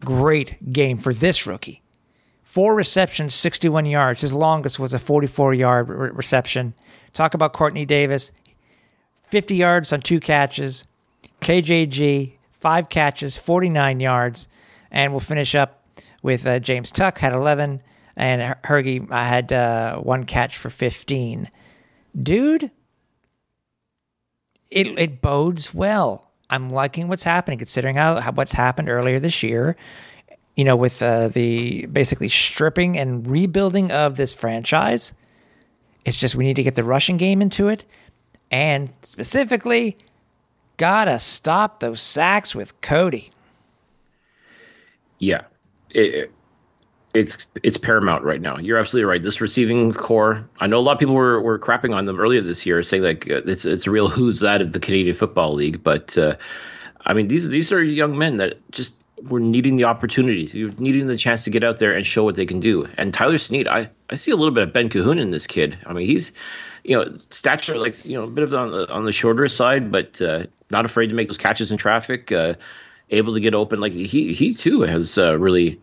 [0.04, 1.84] great game for this rookie
[2.58, 4.22] four receptions, 61 yards.
[4.22, 6.74] His longest was a 44 yard re- reception.
[7.14, 8.32] Talk about Courtney Davis,
[9.22, 10.84] 50 yards on two catches.
[11.40, 14.48] KJG, five catches, 49 yards.
[14.90, 15.84] And we'll finish up
[16.24, 17.84] with uh, James Tuck, had 11.
[18.16, 21.52] And Her- Hergy uh, had uh, one catch for 15.
[22.20, 22.72] Dude,
[24.72, 26.32] it, it bodes well.
[26.50, 29.78] I'm liking what's happening, considering how, how what's happened earlier this year
[30.58, 35.14] you know, with uh, the basically stripping and rebuilding of this franchise.
[36.04, 37.86] It's just we need to get the rushing game into it.
[38.50, 39.98] And specifically,
[40.78, 43.30] gotta stop those sacks with Cody.
[45.20, 45.42] Yeah,
[45.92, 46.32] it-
[47.14, 48.58] it's it's paramount right now.
[48.60, 49.24] You're absolutely right.
[49.24, 52.42] This receiving core, I know a lot of people were, were crapping on them earlier
[52.42, 55.54] this year, saying like uh, it's it's a real who's that of the Canadian Football
[55.54, 55.82] League.
[55.84, 56.36] But uh,
[57.08, 61.08] I mean, these these are young men that just were needing the opportunity, you're needing
[61.08, 62.88] the chance to get out there and show what they can do.
[62.98, 65.78] And Tyler Snead, I I see a little bit of Ben Cahoon in this kid.
[65.86, 66.32] I mean, he's
[66.84, 69.92] you know stature like you know a bit of on the on the shorter side,
[69.92, 72.32] but uh, not afraid to make those catches in traffic.
[72.32, 72.54] Uh,
[73.10, 75.80] able to get open, like he he too has uh, really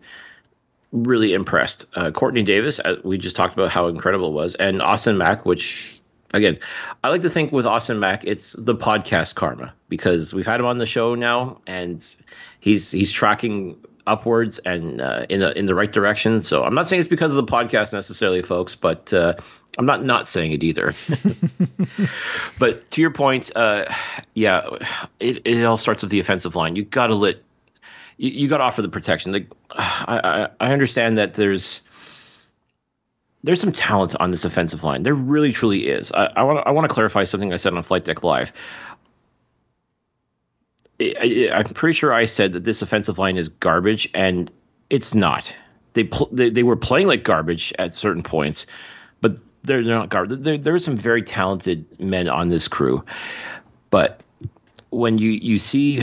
[0.91, 1.85] really impressed.
[1.93, 5.45] Uh, Courtney Davis, uh, we just talked about how incredible it was, and Austin Mack,
[5.45, 5.94] which
[6.35, 6.59] again,
[7.03, 10.65] I like to think with Austin Mack, it's the podcast karma because we've had him
[10.65, 12.15] on the show now, and
[12.59, 16.41] he's he's tracking upwards and uh, in a, in the right direction.
[16.41, 19.33] So I'm not saying it's because of the podcast necessarily, folks, but uh,
[19.77, 20.93] I'm not not saying it either.
[22.59, 23.85] but to your point, uh,
[24.33, 24.67] yeah,
[25.19, 26.75] it, it all starts with the offensive line.
[26.75, 27.37] You got to let
[28.17, 29.31] you, you got to offer the protection.
[29.31, 31.81] Like, I, I I understand that there's
[33.45, 35.03] there's some talent on this offensive line.
[35.03, 36.11] There really truly is.
[36.11, 38.51] I, I want I want to clarify something I said on Flight Deck Live.
[40.99, 44.51] I, I'm pretty sure I said that this offensive line is garbage, and
[44.89, 45.55] it's not.
[45.93, 48.65] They pl- they, they were playing like garbage at certain points,
[49.21, 50.39] but they're, they're not garbage.
[50.39, 53.03] There, there are some very talented men on this crew,
[53.91, 54.21] but
[54.89, 56.01] when you you see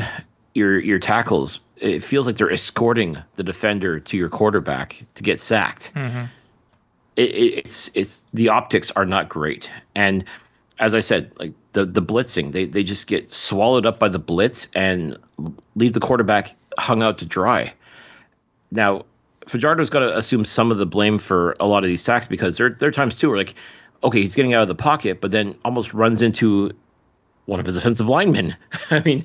[0.54, 5.40] your your tackles, it feels like they're escorting the defender to your quarterback to get
[5.40, 5.90] sacked.
[6.24, 6.28] It,
[7.16, 10.24] it, it's it's the optics are not great, and
[10.78, 14.18] as I said, like the the blitzing, they they just get swallowed up by the
[14.18, 15.16] blitz and
[15.74, 17.72] leave the quarterback hung out to dry.
[18.70, 19.04] Now,
[19.46, 22.56] Fajardo's got to assume some of the blame for a lot of these sacks because
[22.56, 23.54] there there are times too where like,
[24.02, 26.72] okay, he's getting out of the pocket, but then almost runs into
[27.46, 28.56] one of his offensive linemen.
[28.90, 29.24] I mean,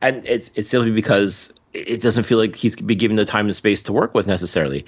[0.00, 3.56] and it's it's simply because it doesn't feel like he's been given the time and
[3.56, 4.84] space to work with necessarily.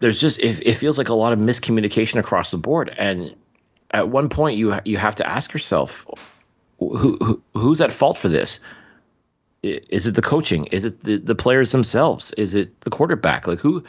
[0.00, 3.34] There's just it, it feels like a lot of miscommunication across the board, and
[3.92, 6.06] at one point you you have to ask yourself,
[6.78, 8.60] who, who who's at fault for this?
[9.62, 10.66] Is it the coaching?
[10.66, 12.30] Is it the, the players themselves?
[12.32, 13.46] Is it the quarterback?
[13.46, 13.82] Like who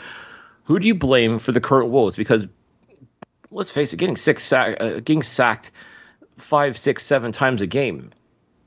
[0.63, 2.15] who do you blame for the current woes?
[2.15, 2.47] Because
[3.51, 5.71] let's face it, getting six sack, uh, getting sacked
[6.37, 8.11] five, six, seven times a game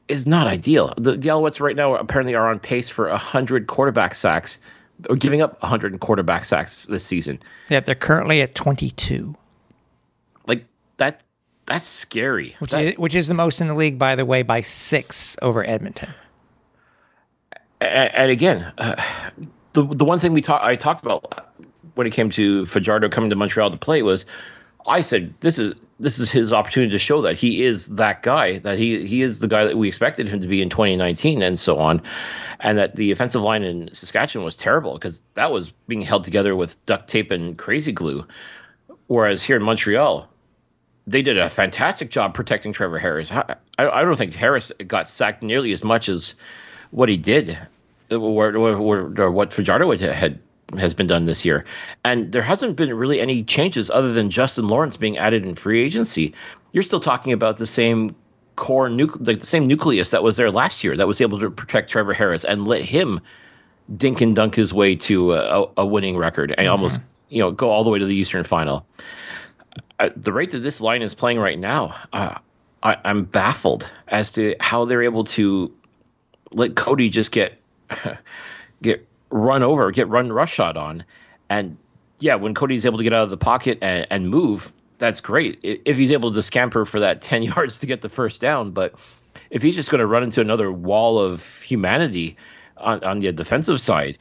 [0.09, 0.93] is not ideal.
[0.97, 4.59] The, the Alouettes right now apparently are on pace for hundred quarterback sacks,
[5.19, 7.39] giving up hundred quarterback sacks this season.
[7.69, 9.35] Yeah, they're currently at 22,
[10.47, 10.65] Like
[10.99, 11.23] that,
[11.67, 12.57] that's scary.
[12.59, 15.37] which, That- is, which is the most in the league, by the way, by six
[15.43, 16.13] over Edmonton.
[17.81, 18.97] and, and again, uh,
[19.73, 21.49] the the one thing we talked I talked about
[21.95, 24.27] when it came to Fajardo coming to Montreal to play was
[24.87, 28.59] I said this is this is his opportunity to show that he is that guy
[28.59, 31.59] that he he is the guy that we expected him to be in 2019 and
[31.59, 32.03] so on
[32.61, 36.57] and that the offensive line in Saskatchewan was terrible because that was being held together
[36.57, 38.27] with duct tape and crazy glue
[39.07, 40.29] whereas here in Montreal
[41.07, 43.33] they did a fantastic job protecting Trevor Harris.
[43.33, 46.35] I, I don't think Harris got sacked nearly as much as
[46.91, 47.59] what he did,
[48.11, 50.39] or, or, or, what Fajardo had
[50.79, 51.65] has been done this year,
[52.05, 55.83] and there hasn't been really any changes other than Justin Lawrence being added in free
[55.83, 56.35] agency.
[56.73, 58.15] You're still talking about the same
[58.57, 61.51] core, nucle- like the same nucleus that was there last year that was able to
[61.51, 63.21] protect Trevor Harris and let him
[63.97, 67.71] dink and dunk his way to a, a winning record and almost you know go
[67.71, 68.87] all the way to the Eastern Final.
[69.99, 72.39] At the rate that this line is playing right now, uh,
[72.83, 75.73] I, I'm baffled as to how they're able to
[76.53, 77.61] let Cody just get
[78.83, 81.05] get run over, get run rush shot on,
[81.49, 81.77] and
[82.19, 85.59] yeah, when Cody's able to get out of the pocket and, and move, that's great.
[85.63, 88.95] If he's able to scamper for that ten yards to get the first down, but
[89.51, 92.37] if he's just going to run into another wall of humanity
[92.77, 94.19] on, on the defensive side,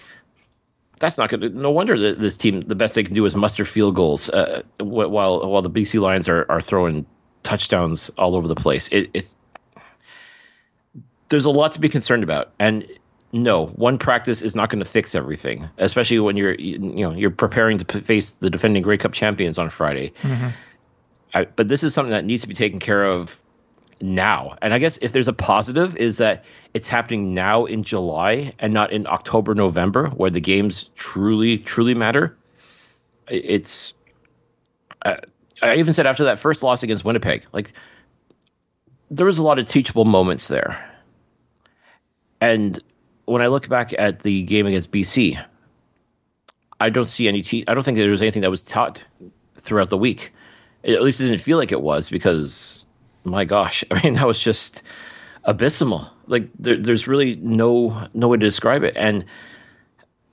[1.00, 1.50] that's not going to.
[1.50, 4.62] No wonder that this team, the best they can do is muster field goals, uh,
[4.80, 7.06] while while the BC Lions are are throwing
[7.44, 8.90] touchdowns all over the place.
[8.92, 9.36] It, it
[11.30, 12.86] there's a lot to be concerned about, and
[13.32, 17.30] no, one practice is not going to fix everything, especially when you're you know you're
[17.30, 20.12] preparing to face the defending Grey Cup champions on Friday.
[20.22, 20.50] Mm-hmm.
[21.34, 23.40] I, but this is something that needs to be taken care of
[24.02, 24.58] now.
[24.62, 28.74] And I guess if there's a positive is that it's happening now in July and
[28.74, 32.36] not in October, November, where the games truly, truly matter.
[33.30, 33.94] I- It's.
[35.62, 37.74] I even said after that first loss against Winnipeg, like
[39.12, 40.84] there was a lot of teachable moments there.
[42.42, 42.82] And
[43.30, 45.44] when I look back at the game against BC,
[46.80, 47.42] I don't see any.
[47.42, 49.02] Te- I don't think there was anything that was taught
[49.56, 50.34] throughout the week.
[50.84, 52.86] At least it didn't feel like it was because,
[53.24, 54.84] my gosh, I mean that was just
[55.44, 56.10] abysmal.
[56.28, 58.94] Like there, there's really no no way to describe it.
[58.96, 59.26] And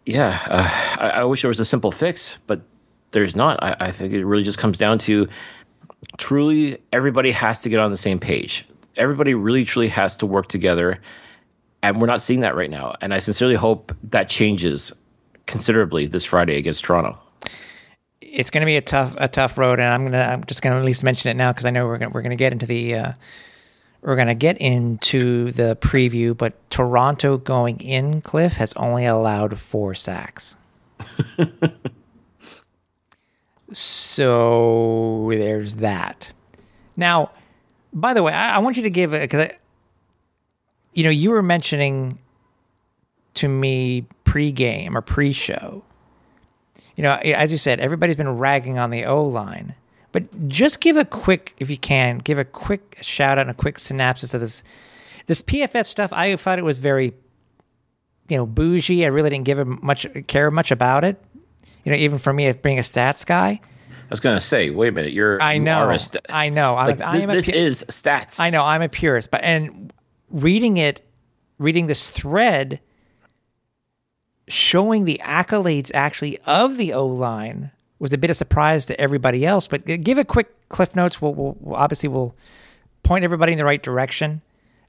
[0.04, 2.62] yeah, uh, I, I wish there was a simple fix, but
[3.10, 3.62] there's not.
[3.62, 5.28] I, I think it really just comes down to
[6.16, 8.66] truly everybody has to get on the same page.
[8.96, 11.00] Everybody really truly has to work together,
[11.88, 12.94] and we're not seeing that right now.
[13.00, 14.92] And I sincerely hope that changes
[15.46, 17.18] considerably this Friday against Toronto.
[18.20, 20.78] it's going to be a tough a tough road, and I'm gonna I'm just gonna
[20.78, 22.94] at least mention it now because I know we're gonna we're gonna get into the
[22.94, 23.12] uh,
[24.02, 26.36] we're gonna get into the preview.
[26.36, 30.56] But Toronto going in, Cliff has only allowed four sacks.
[33.72, 36.32] so there's that.
[36.96, 37.30] Now,
[37.92, 39.50] by the way, I, I want you to give because
[40.96, 42.18] you know you were mentioning
[43.34, 45.84] to me pre-game or pre-show
[46.96, 49.74] you know, as you said, everybody's been ragging on the O line,
[50.12, 53.54] but just give a quick, if you can, give a quick shout out and a
[53.54, 54.64] quick synopsis of this.
[55.26, 57.12] This PFF stuff, I thought it was very,
[58.28, 59.04] you know, bougie.
[59.04, 61.20] I really didn't give a much care much about it.
[61.84, 64.92] You know, even for me, being a stats guy, I was gonna say, wait a
[64.92, 67.34] minute, you're I you know, a st- I know, I'm, like, a, I am a
[67.34, 68.40] this pu- is stats.
[68.40, 69.92] I know I'm a purist, but and
[70.30, 71.02] reading it,
[71.58, 72.80] reading this thread,
[74.48, 79.46] showing the accolades actually of the O line was a bit of surprise to everybody
[79.46, 79.66] else.
[79.66, 81.20] But give a quick cliff notes.
[81.20, 82.34] We'll, we'll, we'll obviously we'll
[83.02, 84.42] point everybody in the right direction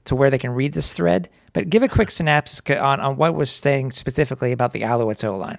[0.04, 1.28] to where they can read this thread.
[1.52, 5.36] But give a quick synopsis on, on what was saying specifically about the Alouettes O
[5.36, 5.58] line.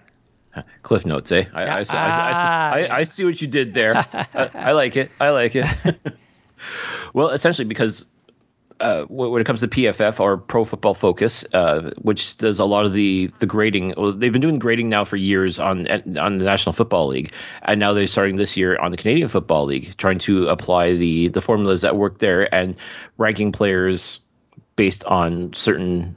[0.84, 1.46] Cliff notes, eh?
[1.54, 4.06] I, I, I, I, Ah, I, I see what you did there.
[4.34, 5.12] I like it.
[5.20, 5.66] I like it.
[7.14, 8.08] well, essentially, because
[8.82, 12.86] uh, when it comes to PFF or Pro Football Focus, uh, which does a lot
[12.86, 15.88] of the the grading, well, they've been doing grading now for years on
[16.18, 17.32] on the National Football League,
[17.64, 21.28] and now they're starting this year on the Canadian Football League, trying to apply the
[21.30, 22.76] the formulas that work there and
[23.18, 24.20] ranking players
[24.76, 26.16] based on certain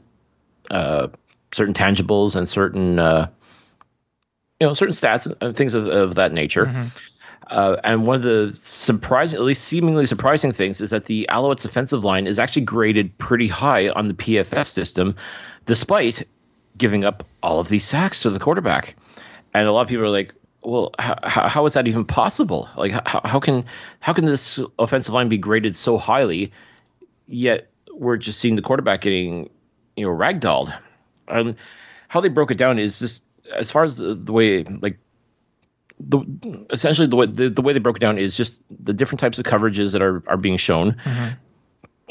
[0.71, 1.09] uh,
[1.53, 2.99] certain tangibles and certain.
[2.99, 3.29] Uh,
[4.61, 6.67] you know certain stats and- things of, of that nature.
[7.53, 11.67] Uh, and one of the surprising, at least seemingly surprising things, is that the Alouettes'
[11.67, 15.15] offensive line is actually graded pretty high on the PFF system,
[15.67, 16.27] despite
[16.79, 18.97] giving up all of these sacks to the quarterback.
[19.53, 22.71] And a lot of people are like, "Well, how, how is that even possible?
[22.75, 23.67] Like, how, how can
[24.01, 26.51] how can this offensive line be graded so highly,
[27.27, 29.51] yet we're just seeing the quarterback getting,
[29.97, 30.75] you know, ragdolled?"
[31.29, 31.55] And
[32.09, 34.97] how they broke it down is just as far as the, the way like
[36.09, 39.21] the essentially the way the, the way they broke it down is just the different
[39.21, 40.97] types of coverages that are are being shown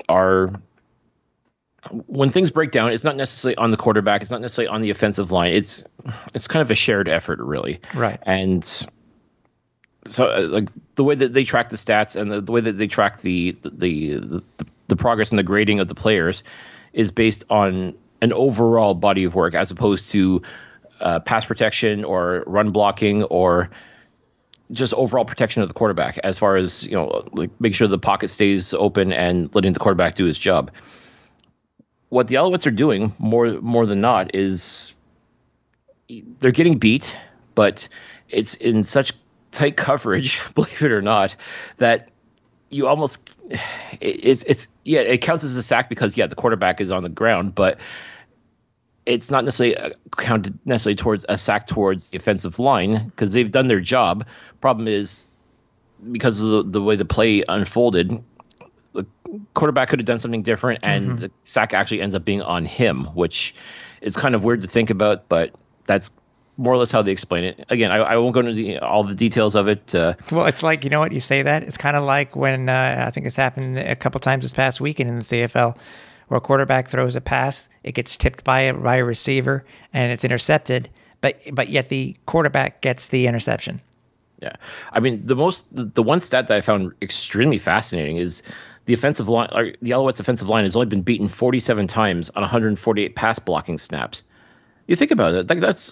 [0.07, 0.51] are
[2.05, 4.89] when things break down it's not necessarily on the quarterback it's not necessarily on the
[4.89, 5.53] offensive line.
[5.53, 5.83] It's
[6.33, 7.79] it's kind of a shared effort really.
[7.93, 8.19] Right.
[8.23, 8.63] and
[10.05, 12.73] so uh, like the way that they track the stats and the, the way that
[12.73, 14.43] they track the the, the
[14.87, 16.43] the progress and the grading of the players
[16.93, 20.41] is based on an overall body of work as opposed to
[21.01, 23.69] uh, pass protection or run blocking or
[24.71, 27.99] just overall protection of the quarterback as far as you know like make sure the
[27.99, 30.71] pocket stays open and letting the quarterback do his job.
[32.09, 34.95] What the Alouettes are doing more more than not is
[36.39, 37.17] they're getting beat
[37.55, 37.87] but
[38.29, 39.13] it's in such
[39.51, 41.35] tight coverage, believe it or not,
[41.77, 42.09] that
[42.69, 43.37] you almost
[43.99, 47.09] it's it's yeah it counts as a sack because yeah the quarterback is on the
[47.09, 47.79] ground, but
[49.05, 53.51] it's not necessarily uh, counted necessarily towards a sack towards the offensive line because they've
[53.51, 54.25] done their job.
[54.59, 55.25] Problem is
[56.11, 58.23] because of the, the way the play unfolded,
[58.93, 59.05] the
[59.53, 63.05] quarterback could have done something different, and the sack actually ends up being on him,
[63.15, 63.53] which
[64.01, 65.53] is kind of weird to think about, but
[65.85, 66.11] that's
[66.57, 67.65] more or less how they explain it.
[67.69, 69.95] Again, I, I won't go into the, all the details of it.
[69.95, 72.69] Uh, Well, it's like you know what you say that it's kind of like when
[72.69, 75.77] uh, I think it's happened a couple times this past weekend in the CFL,
[76.31, 80.13] where a quarterback throws a pass, it gets tipped by a, by a receiver, and
[80.13, 83.81] it's intercepted, but but yet the quarterback gets the interception.
[84.41, 84.55] Yeah,
[84.93, 88.43] I mean the most the, one stat that I found extremely fascinating is
[88.85, 89.49] the offensive line.
[89.51, 93.77] Or the Alouettes' offensive line has only been beaten 47 times on 148 pass blocking
[93.77, 94.23] snaps.
[94.87, 95.91] You think about it, like that's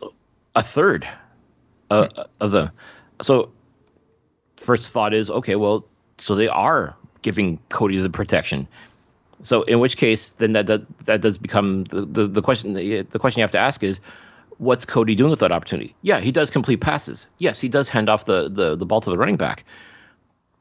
[0.56, 1.06] a third
[1.92, 2.08] uh,
[2.40, 2.72] of the.
[3.22, 3.52] So,
[4.56, 5.58] first thought is okay.
[5.58, 5.86] Well,
[6.18, 8.70] so they are giving Cody the protection.
[9.42, 12.74] So, in which case, then that that, that does become the, the, the question.
[12.74, 14.00] The, the question you have to ask is,
[14.58, 15.96] what's Cody doing with that opportunity?
[16.02, 17.28] Yeah, he does complete passes.
[17.38, 19.64] Yes, he does hand off the, the, the ball to the running back.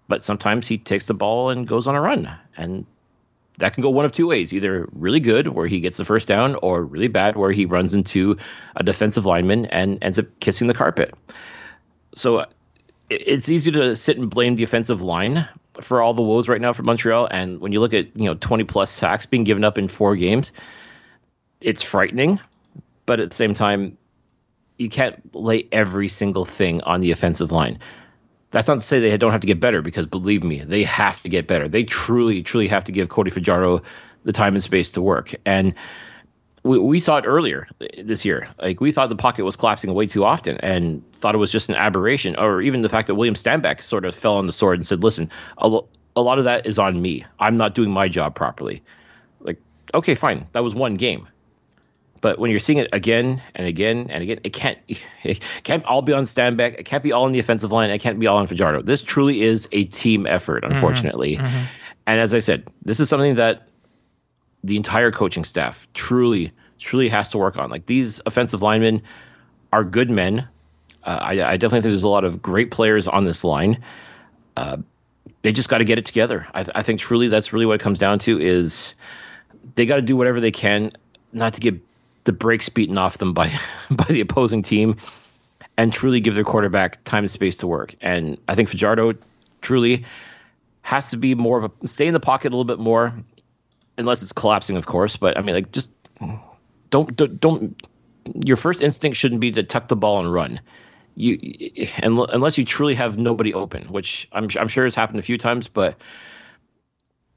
[0.07, 2.31] But sometimes he takes the ball and goes on a run.
[2.57, 2.87] And
[3.59, 6.29] that can go one of two ways either really good, where he gets the first
[6.29, 8.37] down, or really bad, where he runs into
[8.77, 11.13] a defensive lineman and ends up kissing the carpet.
[12.15, 12.47] So
[13.11, 15.49] it's easy to sit and blame the offensive line
[15.81, 17.29] for all the woes right now for Montreal.
[17.31, 20.17] And when you look at, you know, 20 plus sacks being given up in four
[20.17, 20.53] games,
[21.61, 22.41] it's frightening
[23.09, 23.97] but at the same time,
[24.77, 27.79] you can't lay every single thing on the offensive line.
[28.51, 31.23] That's not to say they don't have to get better, because believe me, they have
[31.23, 31.69] to get better.
[31.69, 33.83] They truly, truly have to give Cody Fajardo
[34.25, 35.35] the time and space to work.
[35.47, 35.75] And
[36.69, 37.67] we, we saw it earlier
[38.03, 38.49] this year.
[38.61, 41.69] Like we thought the pocket was collapsing way too often, and thought it was just
[41.69, 44.79] an aberration, or even the fact that William Stanback sort of fell on the sword
[44.79, 47.25] and said, "Listen, a, lo- a lot of that is on me.
[47.41, 48.83] I'm not doing my job properly."
[49.41, 49.59] Like,
[49.95, 51.27] okay, fine, that was one game.
[52.21, 54.79] But when you're seeing it again and again and again, it can't
[55.25, 56.75] it can't all be on Stanback.
[56.79, 57.91] It can't be all on the offensive line.
[57.91, 58.83] It can't be all on Fajardo.
[58.83, 60.75] This truly is a team effort, mm-hmm.
[60.75, 61.37] unfortunately.
[61.37, 61.65] Mm-hmm.
[62.07, 63.68] And as I said, this is something that
[64.65, 67.71] the entire coaching staff truly, truly has to work on.
[67.71, 69.03] Like these offensive linemen
[69.73, 70.47] are good men.
[71.05, 73.83] Uh, I, I definitely think there's a lot of great players on this line.
[74.57, 74.79] Uh,
[75.43, 76.47] they just got to get it together.
[76.55, 78.95] I, I think truly that's really what it comes down to is
[79.77, 80.93] they got to do whatever they can
[81.33, 81.81] not to get
[82.25, 83.51] the brakes beaten off them by
[83.91, 84.97] by the opposing team
[85.77, 87.95] and truly give their quarterback time and space to work.
[88.01, 89.15] And I think Fajardo
[89.61, 90.05] truly
[90.83, 93.15] has to be more of a stay in the pocket a little bit more,
[93.99, 95.17] unless it's collapsing, of course.
[95.17, 95.91] But I mean, like just
[96.91, 97.87] don't don't, don't
[98.45, 100.61] your first instinct shouldn't be to tuck the ball and run.
[101.17, 101.39] You
[102.03, 105.69] unless you truly have nobody open, which I'm I'm sure has happened a few times,
[105.69, 105.97] but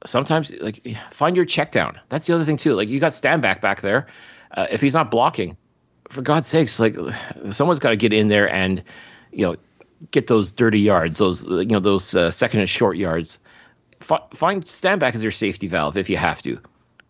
[0.06, 1.98] sometimes like find your check down.
[2.08, 2.74] That's the other thing too.
[2.74, 4.06] Like you got Stanback back there.
[4.52, 5.56] Uh, if he's not blocking,
[6.08, 6.96] for God's sakes, like
[7.50, 8.82] someone's got to get in there and
[9.32, 9.56] you know
[10.10, 13.38] get those dirty yards, those you know those uh, second and short yards.
[14.10, 16.58] F- find Stanback as your safety valve if you have to.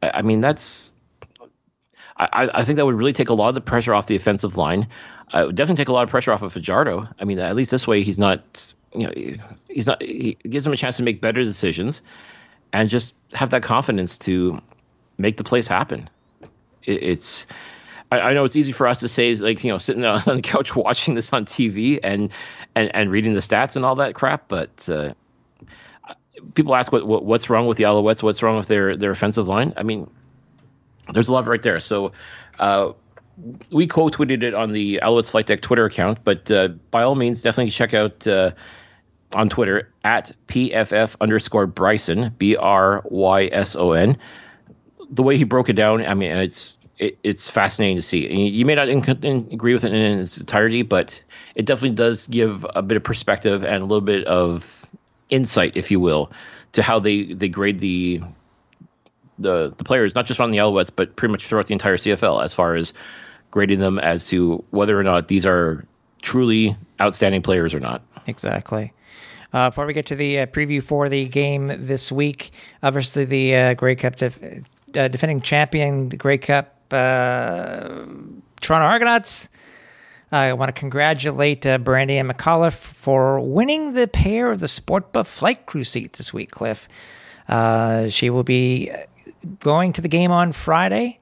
[0.03, 0.95] I, I mean that's.
[2.18, 4.57] I, I think that would really take a lot of the pressure off the offensive
[4.57, 4.86] line.
[5.32, 7.09] Uh, would definitely take a lot of pressure off of Fajardo.
[7.18, 9.38] I mean, at least this way he's not, you know,
[9.68, 10.03] he's not.
[10.03, 12.03] He gives him a chance to make better decisions
[12.72, 14.61] and just have that confidence to
[15.18, 16.09] make the plays happen.
[16.84, 17.47] It, it's
[18.12, 20.43] I, I know it's easy for us to say like you know sitting on the
[20.43, 22.30] couch watching this on TV and
[22.74, 25.14] and and reading the stats and all that crap, but uh,
[26.55, 29.49] people ask what, what what's wrong with the Alouettes, what's wrong with their their offensive
[29.49, 29.72] line.
[29.76, 30.11] I mean,
[31.12, 31.80] there's a lot right there.
[31.80, 32.12] So.
[32.59, 32.93] Uh,
[33.70, 37.40] we co-tweeted it on the Alouettes Flight Deck Twitter account, but uh, by all means,
[37.40, 38.53] definitely check out uh,
[39.32, 44.18] on Twitter at PFF underscore Bryson, B R Y S O N.
[45.11, 48.32] The way he broke it down, I mean, it's it, it's fascinating to see.
[48.32, 51.22] You may not in, in, agree with it in its entirety, but
[51.55, 54.81] it definitely does give a bit of perspective and a little bit of
[55.32, 56.30] insight, if you will,
[56.72, 58.20] to how they, they grade the
[59.38, 62.44] the the players, not just on the Alouettes, but pretty much throughout the entire CFL,
[62.44, 62.92] as far as
[63.50, 65.84] grading them as to whether or not these are
[66.22, 68.02] truly outstanding players or not.
[68.26, 68.92] Exactly.
[69.52, 72.52] Uh, before we get to the uh, preview for the game this week,
[72.82, 77.88] obviously the uh, Grey Cup def- uh, defending champion, the Grey Cup uh,
[78.60, 79.50] Toronto Argonauts.
[80.32, 85.12] I want to congratulate uh, Brandy and McAuliffe for winning the pair of the Sport
[85.12, 86.88] Buff flight crew seats this week, Cliff.
[87.48, 88.90] Uh, she will be
[89.60, 91.20] going to the game on Friday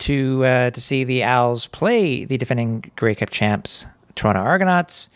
[0.00, 3.86] to uh, to see the Owls play the defending Grey Cup champs,
[4.16, 5.08] Toronto Argonauts.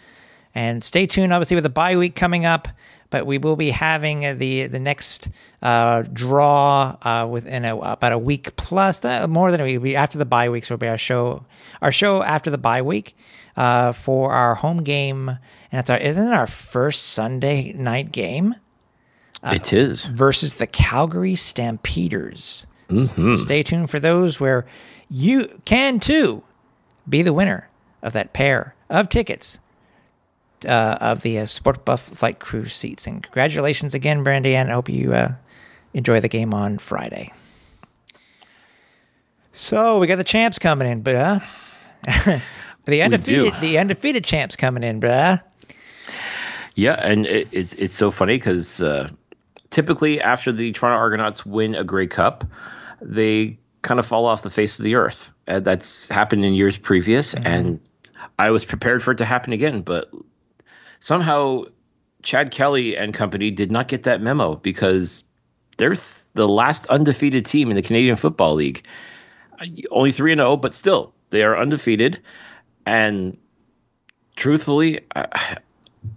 [0.55, 2.69] And stay tuned, obviously, with the bye week coming up.
[3.11, 5.29] But we will be having uh, the the next
[5.63, 9.95] uh, draw uh, within a, about a week plus, uh, more than a week.
[9.97, 11.45] After the bye week, so it'll be our show,
[11.83, 13.17] our show after the bye week
[13.57, 15.39] uh, for our home game, and
[15.81, 18.55] it's our isn't it our first Sunday night game
[19.45, 20.07] it is.
[20.07, 22.67] versus the Calgary Stampeders.
[22.93, 24.67] So- So stay tuned for those where
[25.09, 26.43] you can too
[27.09, 27.69] be the winner
[28.03, 29.61] of that pair of tickets
[30.67, 33.07] uh, of the uh, Sport Buff Flight Crew seats.
[33.07, 35.33] And congratulations again, Brandy, and I hope you uh,
[35.95, 37.33] enjoy the game on Friday.
[39.53, 41.43] So we got the champs coming in, bruh.
[42.85, 45.41] the undefeated, the undefeated champs coming in, bruh.
[46.75, 49.09] Yeah, and it, it's it's so funny because uh,
[49.71, 52.45] typically after the Toronto Argonauts win a Grey Cup,
[53.01, 55.33] they kind of fall off the face of the earth.
[55.49, 57.81] Uh, that's happened in years previous, and
[58.39, 60.11] I was prepared for it to happen again, but
[61.07, 61.63] somehow
[62.25, 65.23] Chad Kelly and company did not get that memo because
[65.77, 68.85] they're th- the last undefeated team in the Canadian Football League.
[69.61, 72.21] Uh, Only three and zero, but still they are undefeated,
[72.85, 73.39] and
[74.35, 75.01] truthfully.
[75.13, 75.51] I,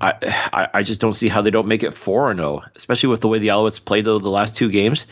[0.02, 3.22] I, I just don't see how they don't make it four and zero, especially with
[3.22, 5.06] the way the Alouettes played the, the last two games,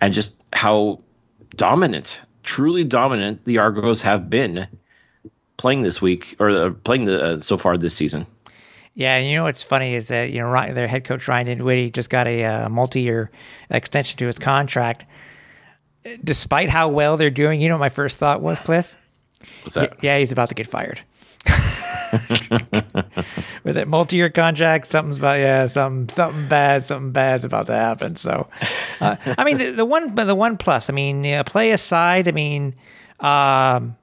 [0.00, 1.00] and just how
[1.54, 4.66] dominant, truly dominant, the Argos have been
[5.56, 8.26] playing this week or uh, playing the uh, so far this season.
[8.94, 11.46] Yeah, and you know what's funny is that you know Ryan, their head coach Ryan
[11.46, 13.30] Dinwiddie just got a uh, multi-year
[13.70, 15.06] extension to his contract.
[16.22, 18.94] Despite how well they're doing, you know what my first thought was, Cliff?
[19.62, 20.02] What's that?
[20.02, 21.00] Yeah, he's about to get fired.
[23.64, 28.16] With that multi-year contract, something's about yeah, something something bad, something bad's about to happen.
[28.16, 28.48] So,
[29.00, 32.32] uh, I mean, the, the one the one plus, I mean, yeah, play aside, I
[32.32, 32.74] mean,
[33.20, 33.96] um,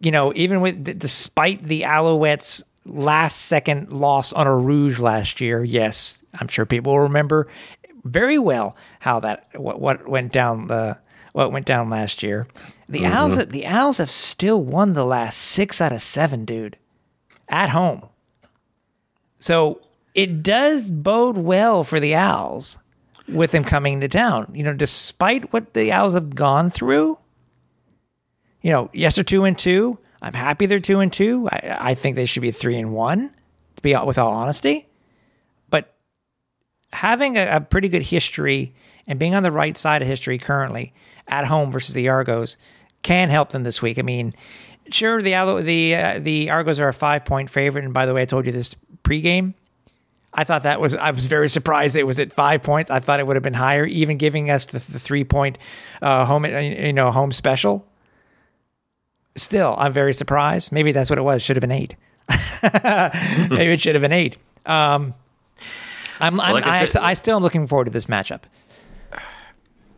[0.00, 5.64] you know, even with despite the Alouettes' last second loss on a Rouge last year,
[5.64, 7.48] yes, I'm sure people will remember
[8.04, 10.98] very well how that what, what went down the
[11.32, 12.46] what went down last year.
[12.88, 13.12] The mm-hmm.
[13.12, 16.76] Owls the Owls have still won the last six out of seven, dude,
[17.48, 18.08] at home.
[19.38, 19.80] So
[20.14, 22.78] it does bode well for the Owls
[23.28, 24.50] with them coming to town.
[24.54, 27.18] You know, despite what the Owls have gone through,
[28.62, 29.98] you know, yes, they're two and two.
[30.24, 31.46] I'm happy they're two and two.
[31.52, 33.30] I, I think they should be three and one,
[33.76, 34.88] to be with all honesty.
[35.68, 35.94] But
[36.94, 38.74] having a, a pretty good history
[39.06, 40.94] and being on the right side of history currently
[41.28, 42.56] at home versus the Argos
[43.02, 43.98] can help them this week.
[43.98, 44.32] I mean,
[44.88, 48.22] sure, the the uh, the Argos are a five point favorite, and by the way,
[48.22, 49.52] I told you this pregame.
[50.32, 52.90] I thought that was I was very surprised it was at five points.
[52.90, 55.58] I thought it would have been higher, even giving us the, the three point
[56.00, 57.86] uh, home you know home special.
[59.36, 60.70] Still, I'm very surprised.
[60.72, 61.42] Maybe that's what it was.
[61.42, 61.96] Should have been eight.
[63.50, 64.36] Maybe it should have been eight.
[64.64, 65.14] Um,
[66.20, 68.42] I'm, I'm like I I, said- I still am looking forward to this matchup.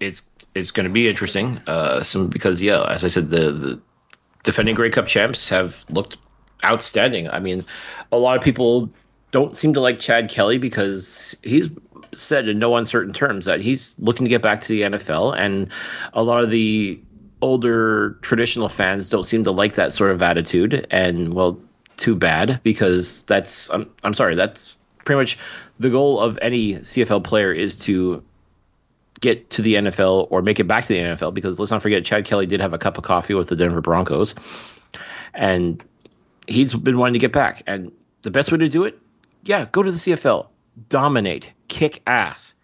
[0.01, 0.22] It's
[0.55, 1.61] it's going to be interesting.
[1.66, 3.80] Uh, some because yeah, as I said, the the
[4.43, 6.16] defending Grey Cup champs have looked
[6.64, 7.28] outstanding.
[7.28, 7.62] I mean,
[8.12, 8.91] a lot of people
[9.30, 11.68] don't seem to like Chad Kelly because he's
[12.12, 15.68] said in no uncertain terms that he's looking to get back to the NFL, and
[16.14, 16.99] a lot of the
[17.41, 20.87] older traditional fans don't seem to like that sort of attitude.
[20.91, 21.61] And well,
[21.97, 25.39] too bad because that's I'm I'm sorry that's pretty much
[25.78, 28.22] the goal of any CFL player is to
[29.20, 32.05] get to the NFL or make it back to the NFL because let's not forget
[32.05, 34.34] Chad Kelly did have a cup of coffee with the Denver Broncos.
[35.32, 35.82] And
[36.47, 37.62] he's been wanting to get back.
[37.66, 38.99] And the best way to do it?
[39.45, 40.49] Yeah go to the CFL
[40.89, 41.51] dominate.
[41.68, 42.55] Kick ass.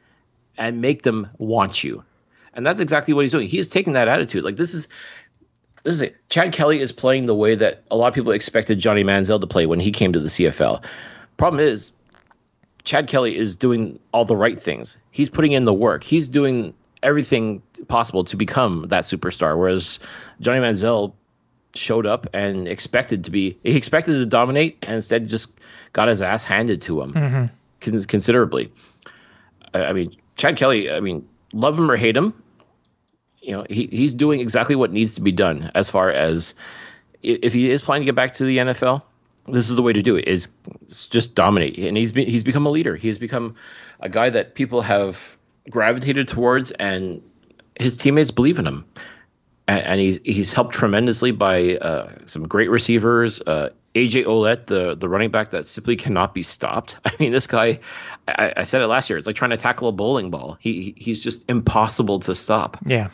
[0.59, 2.05] And make them want you
[2.55, 4.89] and that's exactly what he's doing he is taking that attitude like this is
[5.83, 6.17] this is it.
[6.29, 9.47] Chad Kelly is playing the way that a lot of people expected Johnny Manziel to
[9.47, 10.83] play when he came to the CFL.
[11.37, 11.93] Problem is,
[12.85, 14.99] Chad Kelly is doing all the right things.
[15.11, 16.05] He's putting in the work.
[16.05, 19.59] He's doing everything possible to become that superstar.
[19.59, 19.99] Whereas
[20.41, 21.15] Johnny Manziel
[21.75, 25.59] showed up and expected to be, he expected to dominate and instead just
[25.93, 27.45] got his ass handed to him mm-hmm.
[27.81, 28.73] con- considerably.
[29.75, 32.35] I mean, Chad Kelly, I mean, love him or hate him,
[33.43, 36.55] you know, he, he's doing exactly what needs to be done as far as
[37.23, 39.03] if he is planning to get back to the NFL,
[39.49, 40.49] this is the way to do it is
[41.11, 41.77] just dominate.
[41.79, 42.95] And he's be, he's become a leader.
[42.97, 43.57] He has become
[44.01, 45.37] a guy that people have
[45.71, 47.21] gravitated towards and
[47.79, 48.85] his teammates believe in him.
[49.69, 53.41] And, and he's he's helped tremendously by uh, some great receivers.
[53.41, 56.99] Uh, AJ Ouellette, the the running back that simply cannot be stopped.
[57.05, 57.79] I mean, this guy.
[58.27, 59.19] I, I said it last year.
[59.19, 60.57] It's like trying to tackle a bowling ball.
[60.61, 62.77] He- he's just impossible to stop.
[62.85, 63.11] Yeah.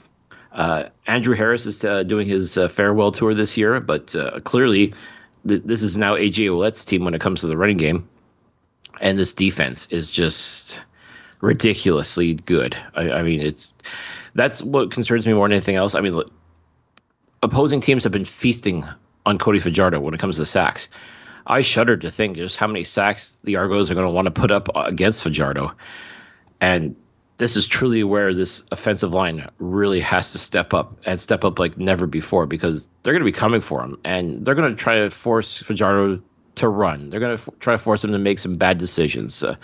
[0.53, 4.95] Uh, Andrew Harris is uh, doing his uh, farewell tour this year, but uh, clearly
[5.47, 8.09] th- this is now AJ Ouellette's team when it comes to the running game,
[9.01, 10.81] and this defense is just
[11.41, 12.77] ridiculously good.
[12.95, 13.75] I, I mean, it's
[14.35, 15.95] that's what concerns me more than anything else.
[15.95, 16.33] I mean, look,
[17.43, 18.85] opposing teams have been feasting
[19.27, 20.89] on Cody Fajardo when it comes to sacks.
[21.47, 24.31] I shudder to think just how many sacks the Argos are going to want to
[24.31, 25.73] put up against Fajardo.
[26.61, 26.97] And
[27.39, 31.59] this is truly where this offensive line really has to step up and step up
[31.59, 34.77] like never before because they're going to be coming for him and they're going to
[34.77, 36.21] try to force Fajardo
[36.57, 37.11] to run.
[37.11, 39.43] They're going to f- try to force him to make some bad decisions.
[39.45, 39.55] Uh,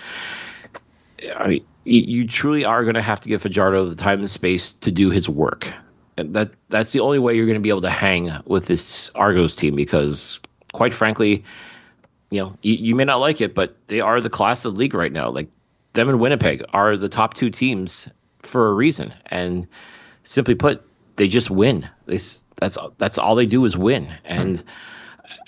[1.36, 4.30] I mean, you, you truly are going to have to give Fajardo the time and
[4.30, 5.72] space to do his work.
[6.16, 9.10] And that that's the only way you're going to be able to hang with this
[9.16, 10.38] Argos team because,
[10.72, 11.42] quite frankly,
[12.30, 14.78] you know you, you may not like it, but they are the class of the
[14.78, 15.28] league right now.
[15.28, 15.48] Like
[15.94, 18.08] them and Winnipeg are the top two teams
[18.42, 19.66] for a reason, and
[20.22, 20.82] simply put,
[21.16, 21.88] they just win.
[22.06, 22.18] They,
[22.56, 24.12] that's that's all they do is win.
[24.24, 24.62] And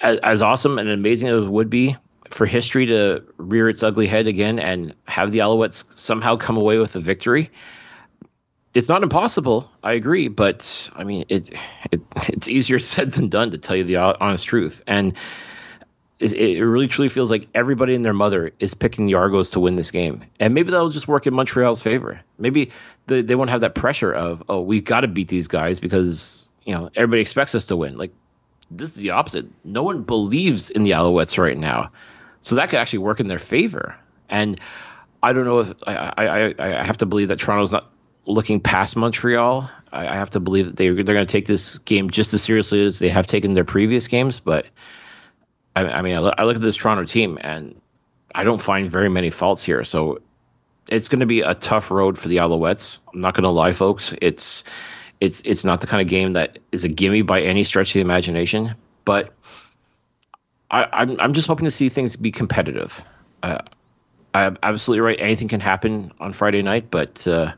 [0.00, 1.96] as, as awesome and amazing as it would be
[2.30, 6.78] for history to rear its ugly head again and have the Alouettes somehow come away
[6.78, 7.50] with a victory,
[8.74, 9.70] it's not impossible.
[9.82, 11.50] I agree, but I mean it,
[11.90, 14.82] it it's easier said than done to tell you the honest truth.
[14.86, 15.14] And
[16.18, 19.60] it it really truly feels like everybody and their mother is picking the Argos to
[19.60, 20.24] win this game.
[20.40, 22.20] And maybe that'll just work in Montreal's favor.
[22.38, 22.70] Maybe
[23.06, 26.48] the, they won't have that pressure of, oh, we've got to beat these guys because,
[26.64, 27.98] you know, everybody expects us to win.
[27.98, 28.12] Like,
[28.70, 29.46] this is the opposite.
[29.64, 31.90] No one believes in the Alouettes right now.
[32.40, 33.94] So that could actually work in their favor.
[34.28, 34.60] And
[35.22, 37.90] I don't know if I, I, I I have to believe that Toronto's not
[38.26, 39.70] looking past Montreal.
[39.92, 42.42] I, I have to believe that they, they're going to take this game just as
[42.42, 44.40] seriously as they have taken their previous games.
[44.40, 44.66] But
[45.76, 47.78] I, I mean, I look, I look at this Toronto team and
[48.34, 49.84] I don't find very many faults here.
[49.84, 50.20] So
[50.88, 53.00] it's going to be a tough road for the Alouettes.
[53.12, 54.14] I'm not going to lie, folks.
[54.20, 54.64] It's
[55.20, 57.94] it's it's not the kind of game that is a gimme by any stretch of
[57.94, 58.74] the imagination.
[59.04, 59.32] But
[60.70, 63.04] I, I'm I'm just hoping to see things be competitive.
[63.42, 63.58] Uh,
[64.34, 65.20] I'm absolutely right.
[65.20, 67.52] Anything can happen on Friday night, but uh,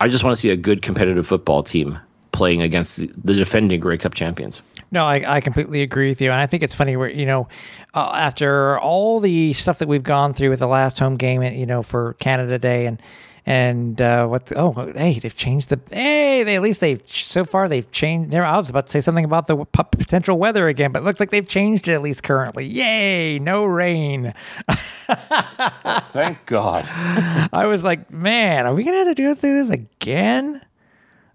[0.00, 1.98] I just want to see a good competitive football team
[2.38, 4.62] playing against the, the defending Grey Cup champions.
[4.92, 7.48] No, I, I completely agree with you, and I think it's funny where you know,
[7.94, 11.66] uh, after all the stuff that we've gone through with the last home game, you
[11.66, 13.02] know, for Canada Day, and
[13.44, 14.52] and uh, what?
[14.54, 15.80] Oh, hey, they've changed the.
[15.90, 18.30] Hey, they at least they've so far they've changed.
[18.30, 21.04] Never, I was about to say something about the p- potential weather again, but it
[21.06, 22.66] looks like they've changed it at least currently.
[22.66, 24.32] Yay, no rain.
[25.08, 26.84] Thank God.
[27.52, 30.60] I was like, man, are we gonna have to do it through this again?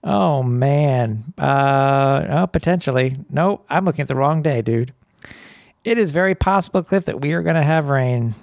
[0.04, 3.18] Oh man, uh, oh, potentially.
[3.30, 4.94] Nope, I'm looking at the wrong day, dude.
[5.84, 8.36] It is very possible, Cliff, that we are going to have rain.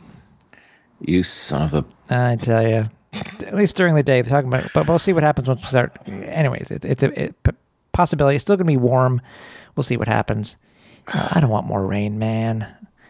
[1.00, 1.84] You son of a.
[2.10, 4.22] I tell you, at least during the day.
[4.22, 5.96] They're talking about, but we'll see what happens once we start.
[6.06, 7.34] Anyways, it, it's a it,
[7.92, 8.36] possibility.
[8.36, 9.20] It's still going to be warm.
[9.76, 10.56] We'll see what happens.
[11.06, 12.66] I don't want more rain, man.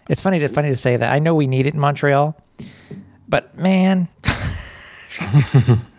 [0.09, 1.12] It's funny to funny to say that.
[1.12, 2.36] I know we need it in Montreal,
[3.28, 4.09] but man,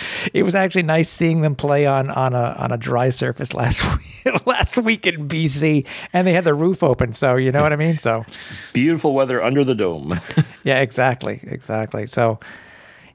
[0.34, 3.82] it was actually nice seeing them play on on a on a dry surface last
[3.96, 7.12] week, last week in BC, and they had the roof open.
[7.12, 7.98] So you know what I mean.
[7.98, 8.24] So
[8.72, 10.18] Beautiful weather under the dome.
[10.64, 12.06] yeah, exactly, exactly.
[12.06, 12.40] So,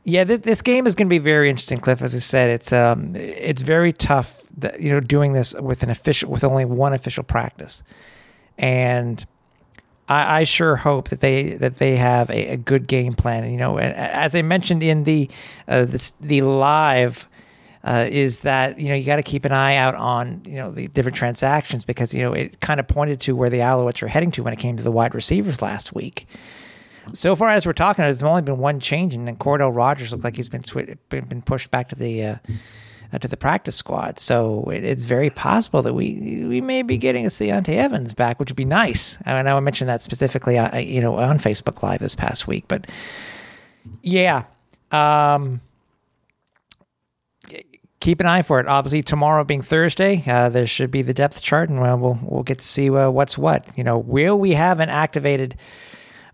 [0.03, 2.01] yeah, this, this game is going to be very interesting, Cliff.
[2.01, 5.89] As I said, it's um, it's very tough, that, you know, doing this with an
[5.89, 7.83] official, with only one official practice,
[8.57, 9.25] and
[10.07, 13.43] I, I sure hope that they that they have a, a good game plan.
[13.43, 15.29] And, you know, as I mentioned in the
[15.67, 17.27] uh, this, the live.
[17.83, 20.71] Uh, is that you know you got to keep an eye out on you know
[20.71, 24.09] the different transactions because you know it kind of pointed to where the Alouettes are
[24.09, 26.27] heading to when it came to the wide receivers last week
[27.13, 30.23] so far as we're talking, there's only been one change, and then Cordell Rogers looks
[30.23, 30.63] like he's been
[31.09, 32.35] been, been pushed back to the uh,
[33.13, 34.19] uh, to the practice squad.
[34.19, 38.39] So it, it's very possible that we we may be getting a Deontay Evans back,
[38.39, 39.17] which would be nice.
[39.25, 42.65] I mean, I mentioned that specifically, uh, you know, on Facebook Live this past week,
[42.67, 42.87] but
[44.01, 44.43] yeah.
[44.91, 45.61] Um,
[47.99, 48.67] keep an eye for it.
[48.67, 52.43] Obviously, tomorrow being Thursday, uh, there should be the depth chart, and uh, we'll we'll
[52.43, 53.65] get to see uh, what's what.
[53.77, 55.55] You know, will we have an activated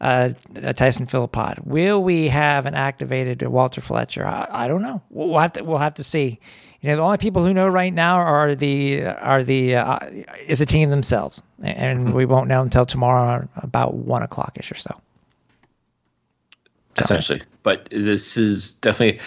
[0.04, 1.66] uh, Tyson Philpot?
[1.66, 4.26] Will we have an activated Walter Fletcher?
[4.26, 5.02] I, I don't know.
[5.10, 6.40] We'll, we'll have to we'll have to see.
[6.82, 10.00] You know, the only people who know right now are the are the uh,
[10.46, 14.76] is the team themselves, and we won't know until tomorrow about one o'clock ish or
[14.76, 15.00] so.
[17.02, 17.42] essentially.
[17.64, 19.20] But this is definitely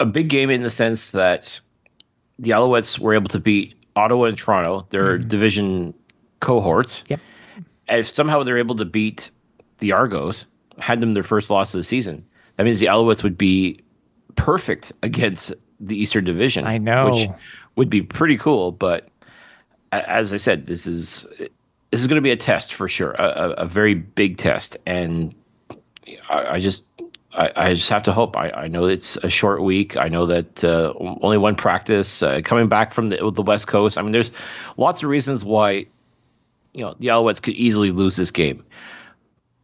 [0.00, 1.58] a big game in the sense that
[2.38, 5.94] the Alouettes were able to beat Ottawa and Toronto, their division
[6.40, 7.04] cohorts.
[7.08, 7.20] Yep.
[7.88, 9.30] And if somehow they're able to beat
[9.78, 10.44] the Argos,
[10.78, 12.24] had them their first loss of the season,
[12.56, 13.78] that means the Alouettes would be
[14.36, 16.66] perfect against the Eastern Division.
[16.66, 17.10] I know.
[17.10, 17.28] Which
[17.76, 18.72] would be pretty cool.
[18.72, 19.08] But
[19.92, 21.26] as I said, this is
[21.90, 24.76] this is going to be a test for sure, a, a, a very big test,
[24.86, 25.34] and
[26.28, 26.86] I, I just.
[27.30, 28.36] I, I just have to hope.
[28.38, 29.98] I, I know it's a short week.
[29.98, 32.22] I know that uh, only one practice.
[32.22, 33.98] Uh, coming back from the, the West Coast.
[33.98, 34.30] I mean, there's
[34.78, 35.86] lots of reasons why
[36.72, 38.64] you know the Alouettes could easily lose this game.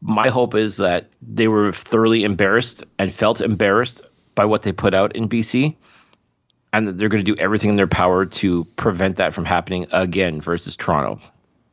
[0.07, 4.03] My hope is that they were thoroughly embarrassed and felt embarrassed
[4.35, 5.75] by what they put out in BC,
[6.75, 9.87] and that they're going to do everything in their power to prevent that from happening
[9.93, 11.21] again versus Toronto,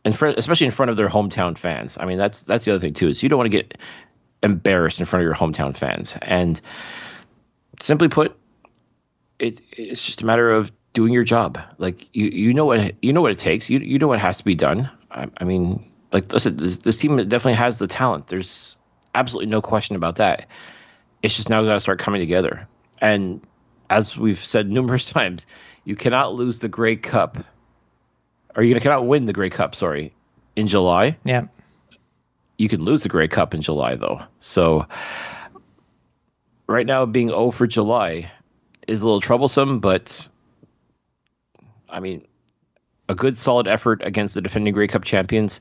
[0.06, 1.98] and for, especially in front of their hometown fans.
[2.00, 3.78] I mean, that's that's the other thing too is you don't want to get
[4.42, 6.62] embarrassed in front of your hometown fans, and
[7.82, 8.38] simply put,
[9.40, 11.60] it it's just a matter of doing your job.
[11.80, 13.70] Like you you know what you know what it takes.
[13.70, 14.90] You you know what has to be done.
[15.12, 18.28] I, I mean, like listen, this, this team definitely has the talent.
[18.28, 18.78] There's
[19.16, 20.48] absolutely no question about that.
[21.22, 22.68] It's just now got to start coming together.
[23.00, 23.42] And
[23.90, 25.46] as we've said numerous times,
[25.84, 27.38] you cannot lose the Grey Cup,
[28.56, 29.76] or you cannot win the Grey Cup.
[29.76, 30.14] Sorry,
[30.56, 31.18] in July.
[31.24, 31.48] Yeah.
[32.58, 34.22] You can lose the Grey Cup in July though.
[34.40, 34.86] So
[36.68, 38.32] right now, being 0 for July
[38.88, 40.28] is a little troublesome, but
[41.90, 42.26] I mean,
[43.10, 45.60] a good solid effort against the defending Grey Cup champions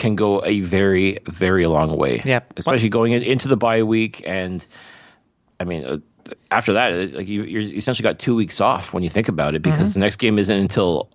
[0.00, 2.22] can go a very, very long way.
[2.24, 2.54] Yep.
[2.56, 4.66] Especially going in, into the bye week, and
[5.60, 5.98] I mean, uh,
[6.50, 9.54] after that, uh, like you, you're essentially got two weeks off when you think about
[9.54, 11.10] it, because the next game isn't until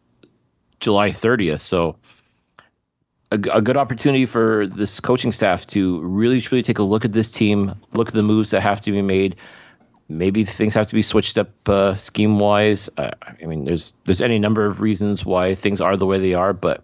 [0.80, 1.60] July 30th.
[1.60, 1.98] So.
[3.32, 7.32] a good opportunity for this coaching staff to really truly take a look at this
[7.32, 9.36] team, look at the moves that have to be made,
[10.08, 12.90] maybe things have to be switched up uh, scheme wise.
[12.98, 16.36] Uh, I mean, there's there's any number of reasons why things are the way they
[16.36, 16.84] are, but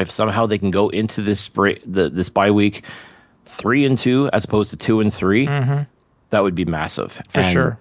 [0.00, 2.84] if somehow they can go into this break, the this bye week
[3.44, 5.46] three and two as opposed to two and 3
[6.30, 7.30] that would be massive Mm-hmm.
[7.30, 7.78] For And sure.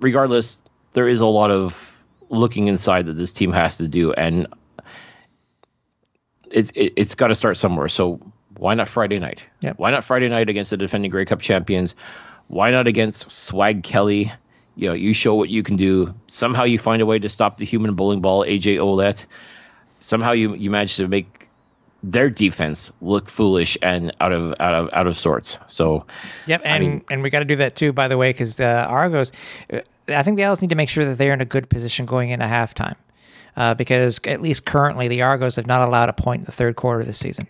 [0.00, 4.46] Regardless, there is a lot of looking inside that this team has to do, and
[6.50, 7.88] it's it, it's got to start somewhere.
[7.88, 8.20] So
[8.58, 9.46] why not Friday night?
[9.62, 9.78] Yep.
[9.78, 11.94] Why not Friday night against the defending Grey Cup champions?
[12.48, 14.32] Why not against Swag Kelly?
[14.74, 16.14] You know, you show what you can do.
[16.26, 19.24] Somehow you find a way to stop the human bowling ball, AJ Ouellette.
[20.00, 21.45] Somehow you you manage to make
[22.06, 25.58] their defense look foolish and out of out of out of sorts.
[25.66, 26.06] So
[26.46, 28.86] Yep, and mean- and we got to do that too, by the way, because uh,
[28.88, 29.32] Argos,
[29.72, 32.06] uh, I think the Owls need to make sure that they're in a good position
[32.06, 32.94] going into halftime,
[33.56, 36.76] uh, because at least currently the Argos have not allowed a point in the third
[36.76, 37.48] quarter of the season.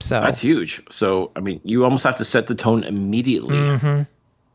[0.00, 0.80] So That's huge.
[0.90, 3.56] So, I mean, you almost have to set the tone immediately.
[3.56, 4.02] Mm-hmm.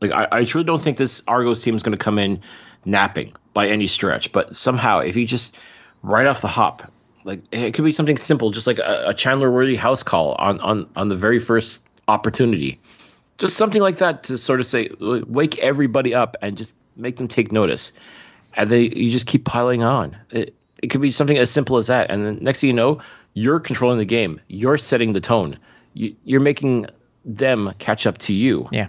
[0.00, 2.40] Like, I, I truly don't think this Argos team is going to come in
[2.86, 4.32] napping by any stretch.
[4.32, 5.58] But somehow, if you just
[6.02, 6.90] right off the hop,
[7.24, 10.60] like it could be something simple, just like a, a Chandler Worthy house call on
[10.60, 12.78] on on the very first opportunity,
[13.38, 17.28] just something like that to sort of say, wake everybody up and just make them
[17.28, 17.92] take notice.
[18.54, 20.16] And they you just keep piling on.
[20.30, 22.10] It, it could be something as simple as that.
[22.10, 23.00] And then next thing you know,
[23.32, 24.40] you're controlling the game.
[24.48, 25.58] You're setting the tone.
[25.94, 26.86] You, you're making
[27.24, 28.68] them catch up to you.
[28.70, 28.88] yeah,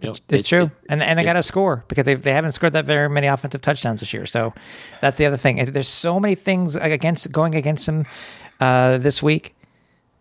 [0.00, 2.72] it's, it's true, it- and and they got to score because they they haven't scored
[2.74, 4.26] that very many offensive touchdowns this year.
[4.26, 4.54] So
[5.00, 5.72] that's the other thing.
[5.72, 8.06] There's so many things against going against them
[8.60, 9.54] uh, this week,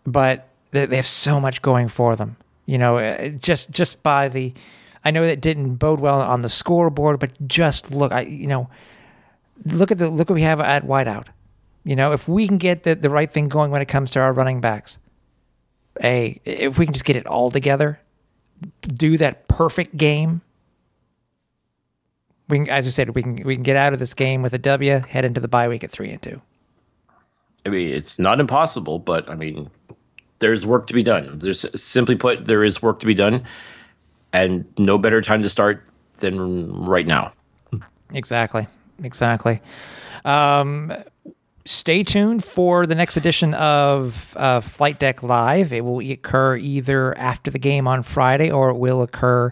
[0.06, 2.36] but they, they have so much going for them.
[2.66, 4.54] You know, uh, just just by the,
[5.06, 8.70] I know that didn't bode well on the scoreboard, but just look, I you know,
[9.66, 11.28] look at the look what we have at wideout.
[11.84, 14.20] You know, if we can get the, the right thing going when it comes to
[14.20, 15.00] our running backs,
[16.02, 18.00] hey, if we can just get it all together,
[18.82, 20.42] do that perfect game.
[22.50, 24.54] We can, as I said, we can we can get out of this game with
[24.54, 26.42] a W, head into the bye week at three and two.
[27.66, 29.70] I mean, it's not impossible, but I mean,
[30.40, 31.40] there's work to be done.
[31.40, 33.44] There's simply put, there is work to be done,
[34.32, 35.84] and no better time to start
[36.20, 37.34] than right now.
[38.14, 38.68] Exactly.
[39.04, 39.60] Exactly.
[40.26, 40.94] Um,
[41.68, 45.74] stay tuned for the next edition of uh, Flight Deck Live.
[45.74, 49.52] It will occur either after the game on Friday or it will occur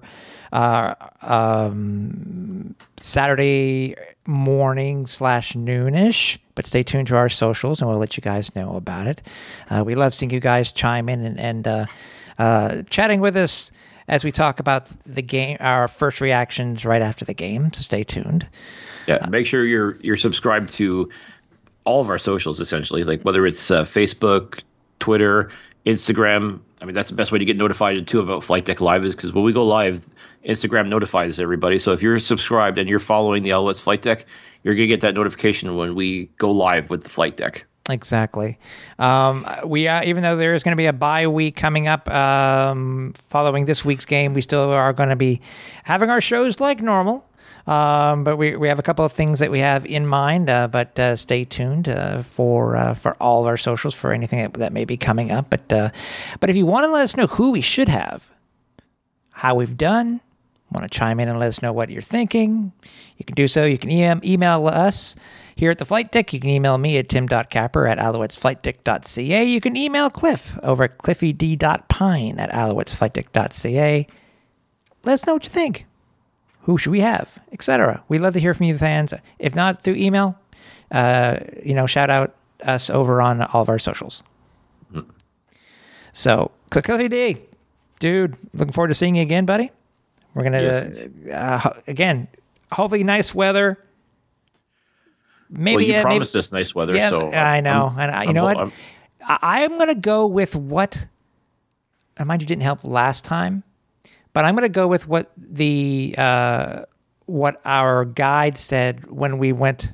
[0.53, 3.95] uh, um, Saturday
[4.26, 6.38] morning slash noonish.
[6.55, 9.22] But stay tuned to our socials and we'll let you guys know about it.
[9.70, 11.86] Uh, we love seeing you guys chime in and, and uh,
[12.39, 13.72] uh, chatting with us
[14.07, 17.74] as we talk about the game, our first reactions right after the game.
[17.74, 18.47] So stay tuned.
[19.07, 21.09] Yeah, make sure you're you're subscribed to
[21.86, 24.62] all of our socials essentially, like whether it's uh, Facebook,
[25.00, 25.50] Twitter,
[25.86, 26.60] Instagram.
[26.82, 29.16] I mean, that's the best way to get notified too about Flight Deck Live is
[29.16, 30.08] because when we go live,
[30.46, 31.80] Instagram notifies everybody.
[31.80, 34.26] So if you're subscribed and you're following the Alouettes Flight Deck,
[34.64, 37.66] you're gonna get that notification when we go live with the Flight Deck.
[37.90, 38.58] Exactly.
[38.98, 42.10] Um, we uh, even though there is going to be a bye week coming up
[42.10, 45.40] um, following this week's game, we still are going to be
[45.84, 47.24] having our shows like normal.
[47.68, 50.49] Um, but we, we have a couple of things that we have in mind.
[50.49, 54.39] Uh, but uh, stay tuned uh, for uh, for all of our socials for anything
[54.39, 55.49] that, that may be coming up.
[55.49, 55.89] But uh,
[56.39, 58.30] but if you want to let us know who we should have,
[59.32, 60.22] how we've done,
[60.72, 62.72] want to chime in and let us know what you're thinking,
[63.18, 63.66] you can do so.
[63.66, 65.16] You can email, us
[65.55, 66.34] here at the Flight Deck.
[66.34, 69.43] You can email me at tim.capper at alouettesflightdeck.ca.
[69.43, 74.07] You can email Cliff over at cliffyd.pine at alouettesflightdeck.ca.
[75.03, 75.86] Let us know what you think.
[76.66, 78.03] Who should we have, etc.
[78.07, 79.13] We'd love to hear from you, fans.
[79.38, 80.36] If not through email,
[80.91, 84.24] uh, you know, shout out us over on all of our socials.
[86.11, 87.38] So, Cliffy D,
[87.99, 89.70] dude, looking forward to seeing you again, buddy.
[90.34, 90.99] We're gonna Yes.
[91.32, 92.28] uh, again,
[92.72, 93.78] hopefully nice weather.
[95.49, 98.11] Maybe well, you uh, maybe- promised us nice weather, yeah, so I know, I'm- and
[98.11, 98.57] I, you I'm know what?
[98.57, 98.72] I'm-
[99.28, 101.05] I, I am to go with what.
[102.18, 103.63] And mind you, didn't help last time,
[104.36, 106.82] but I'm going to go with what the uh,
[107.26, 109.94] what our guide said when we went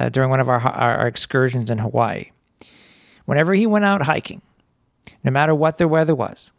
[0.00, 2.32] uh, during one of our, our our excursions in Hawaii.
[3.24, 4.42] Whenever he went out hiking,
[5.22, 6.50] no matter what the weather was,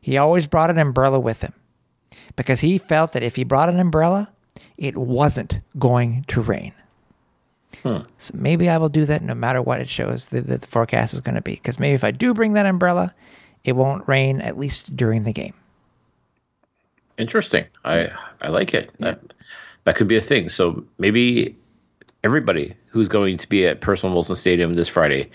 [0.00, 1.54] he always brought an umbrella with him
[2.36, 4.30] because he felt that if he brought an umbrella,
[4.78, 6.72] it wasn't going to rain.
[8.16, 11.14] So maybe I will do that no matter what it shows that the, the forecast
[11.14, 11.54] is going to be.
[11.54, 13.12] Because maybe if I do bring that umbrella,
[13.64, 15.54] it won't rain at least during the game.
[17.18, 17.66] Interesting.
[17.84, 18.10] I
[18.40, 18.90] I like it.
[18.98, 19.20] That
[19.84, 20.48] that could be a thing.
[20.48, 21.56] So maybe
[22.24, 25.30] everybody who's going to be at Percival Molson Stadium this Friday,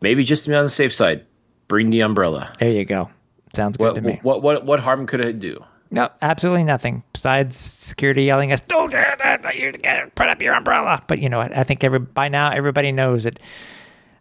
[0.00, 1.24] maybe just to be on the safe side,
[1.68, 2.52] bring the umbrella.
[2.58, 3.10] There you go.
[3.54, 4.20] Sounds good What to me.
[4.22, 5.64] what what what harm could it do?
[5.90, 8.92] No, absolutely nothing besides security yelling us, "Don't!
[8.92, 9.72] You
[10.14, 11.56] put up your umbrella." But you know what?
[11.56, 13.38] I think every by now everybody knows that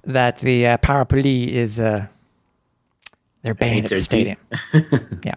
[0.04, 2.06] that the uh, parapluie is uh,
[3.42, 4.38] they're banned at the stadium.
[5.24, 5.34] yeah.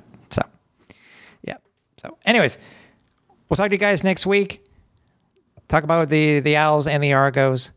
[1.99, 2.59] So, anyways,
[3.49, 4.65] we'll talk to you guys next week.
[5.69, 7.73] Talk about the the owls and the argos,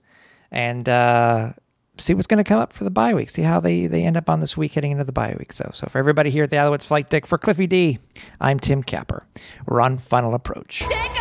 [0.51, 1.53] and uh,
[1.97, 3.29] see what's going to come up for the bye week.
[3.29, 5.51] See how they they end up on this week heading into the bye week.
[5.51, 7.99] So, so for everybody here at the Alouettes Flight Deck, for Cliffy D,
[8.39, 9.25] I'm Tim Capper.
[9.65, 10.79] We're on final approach.
[10.87, 11.20] Take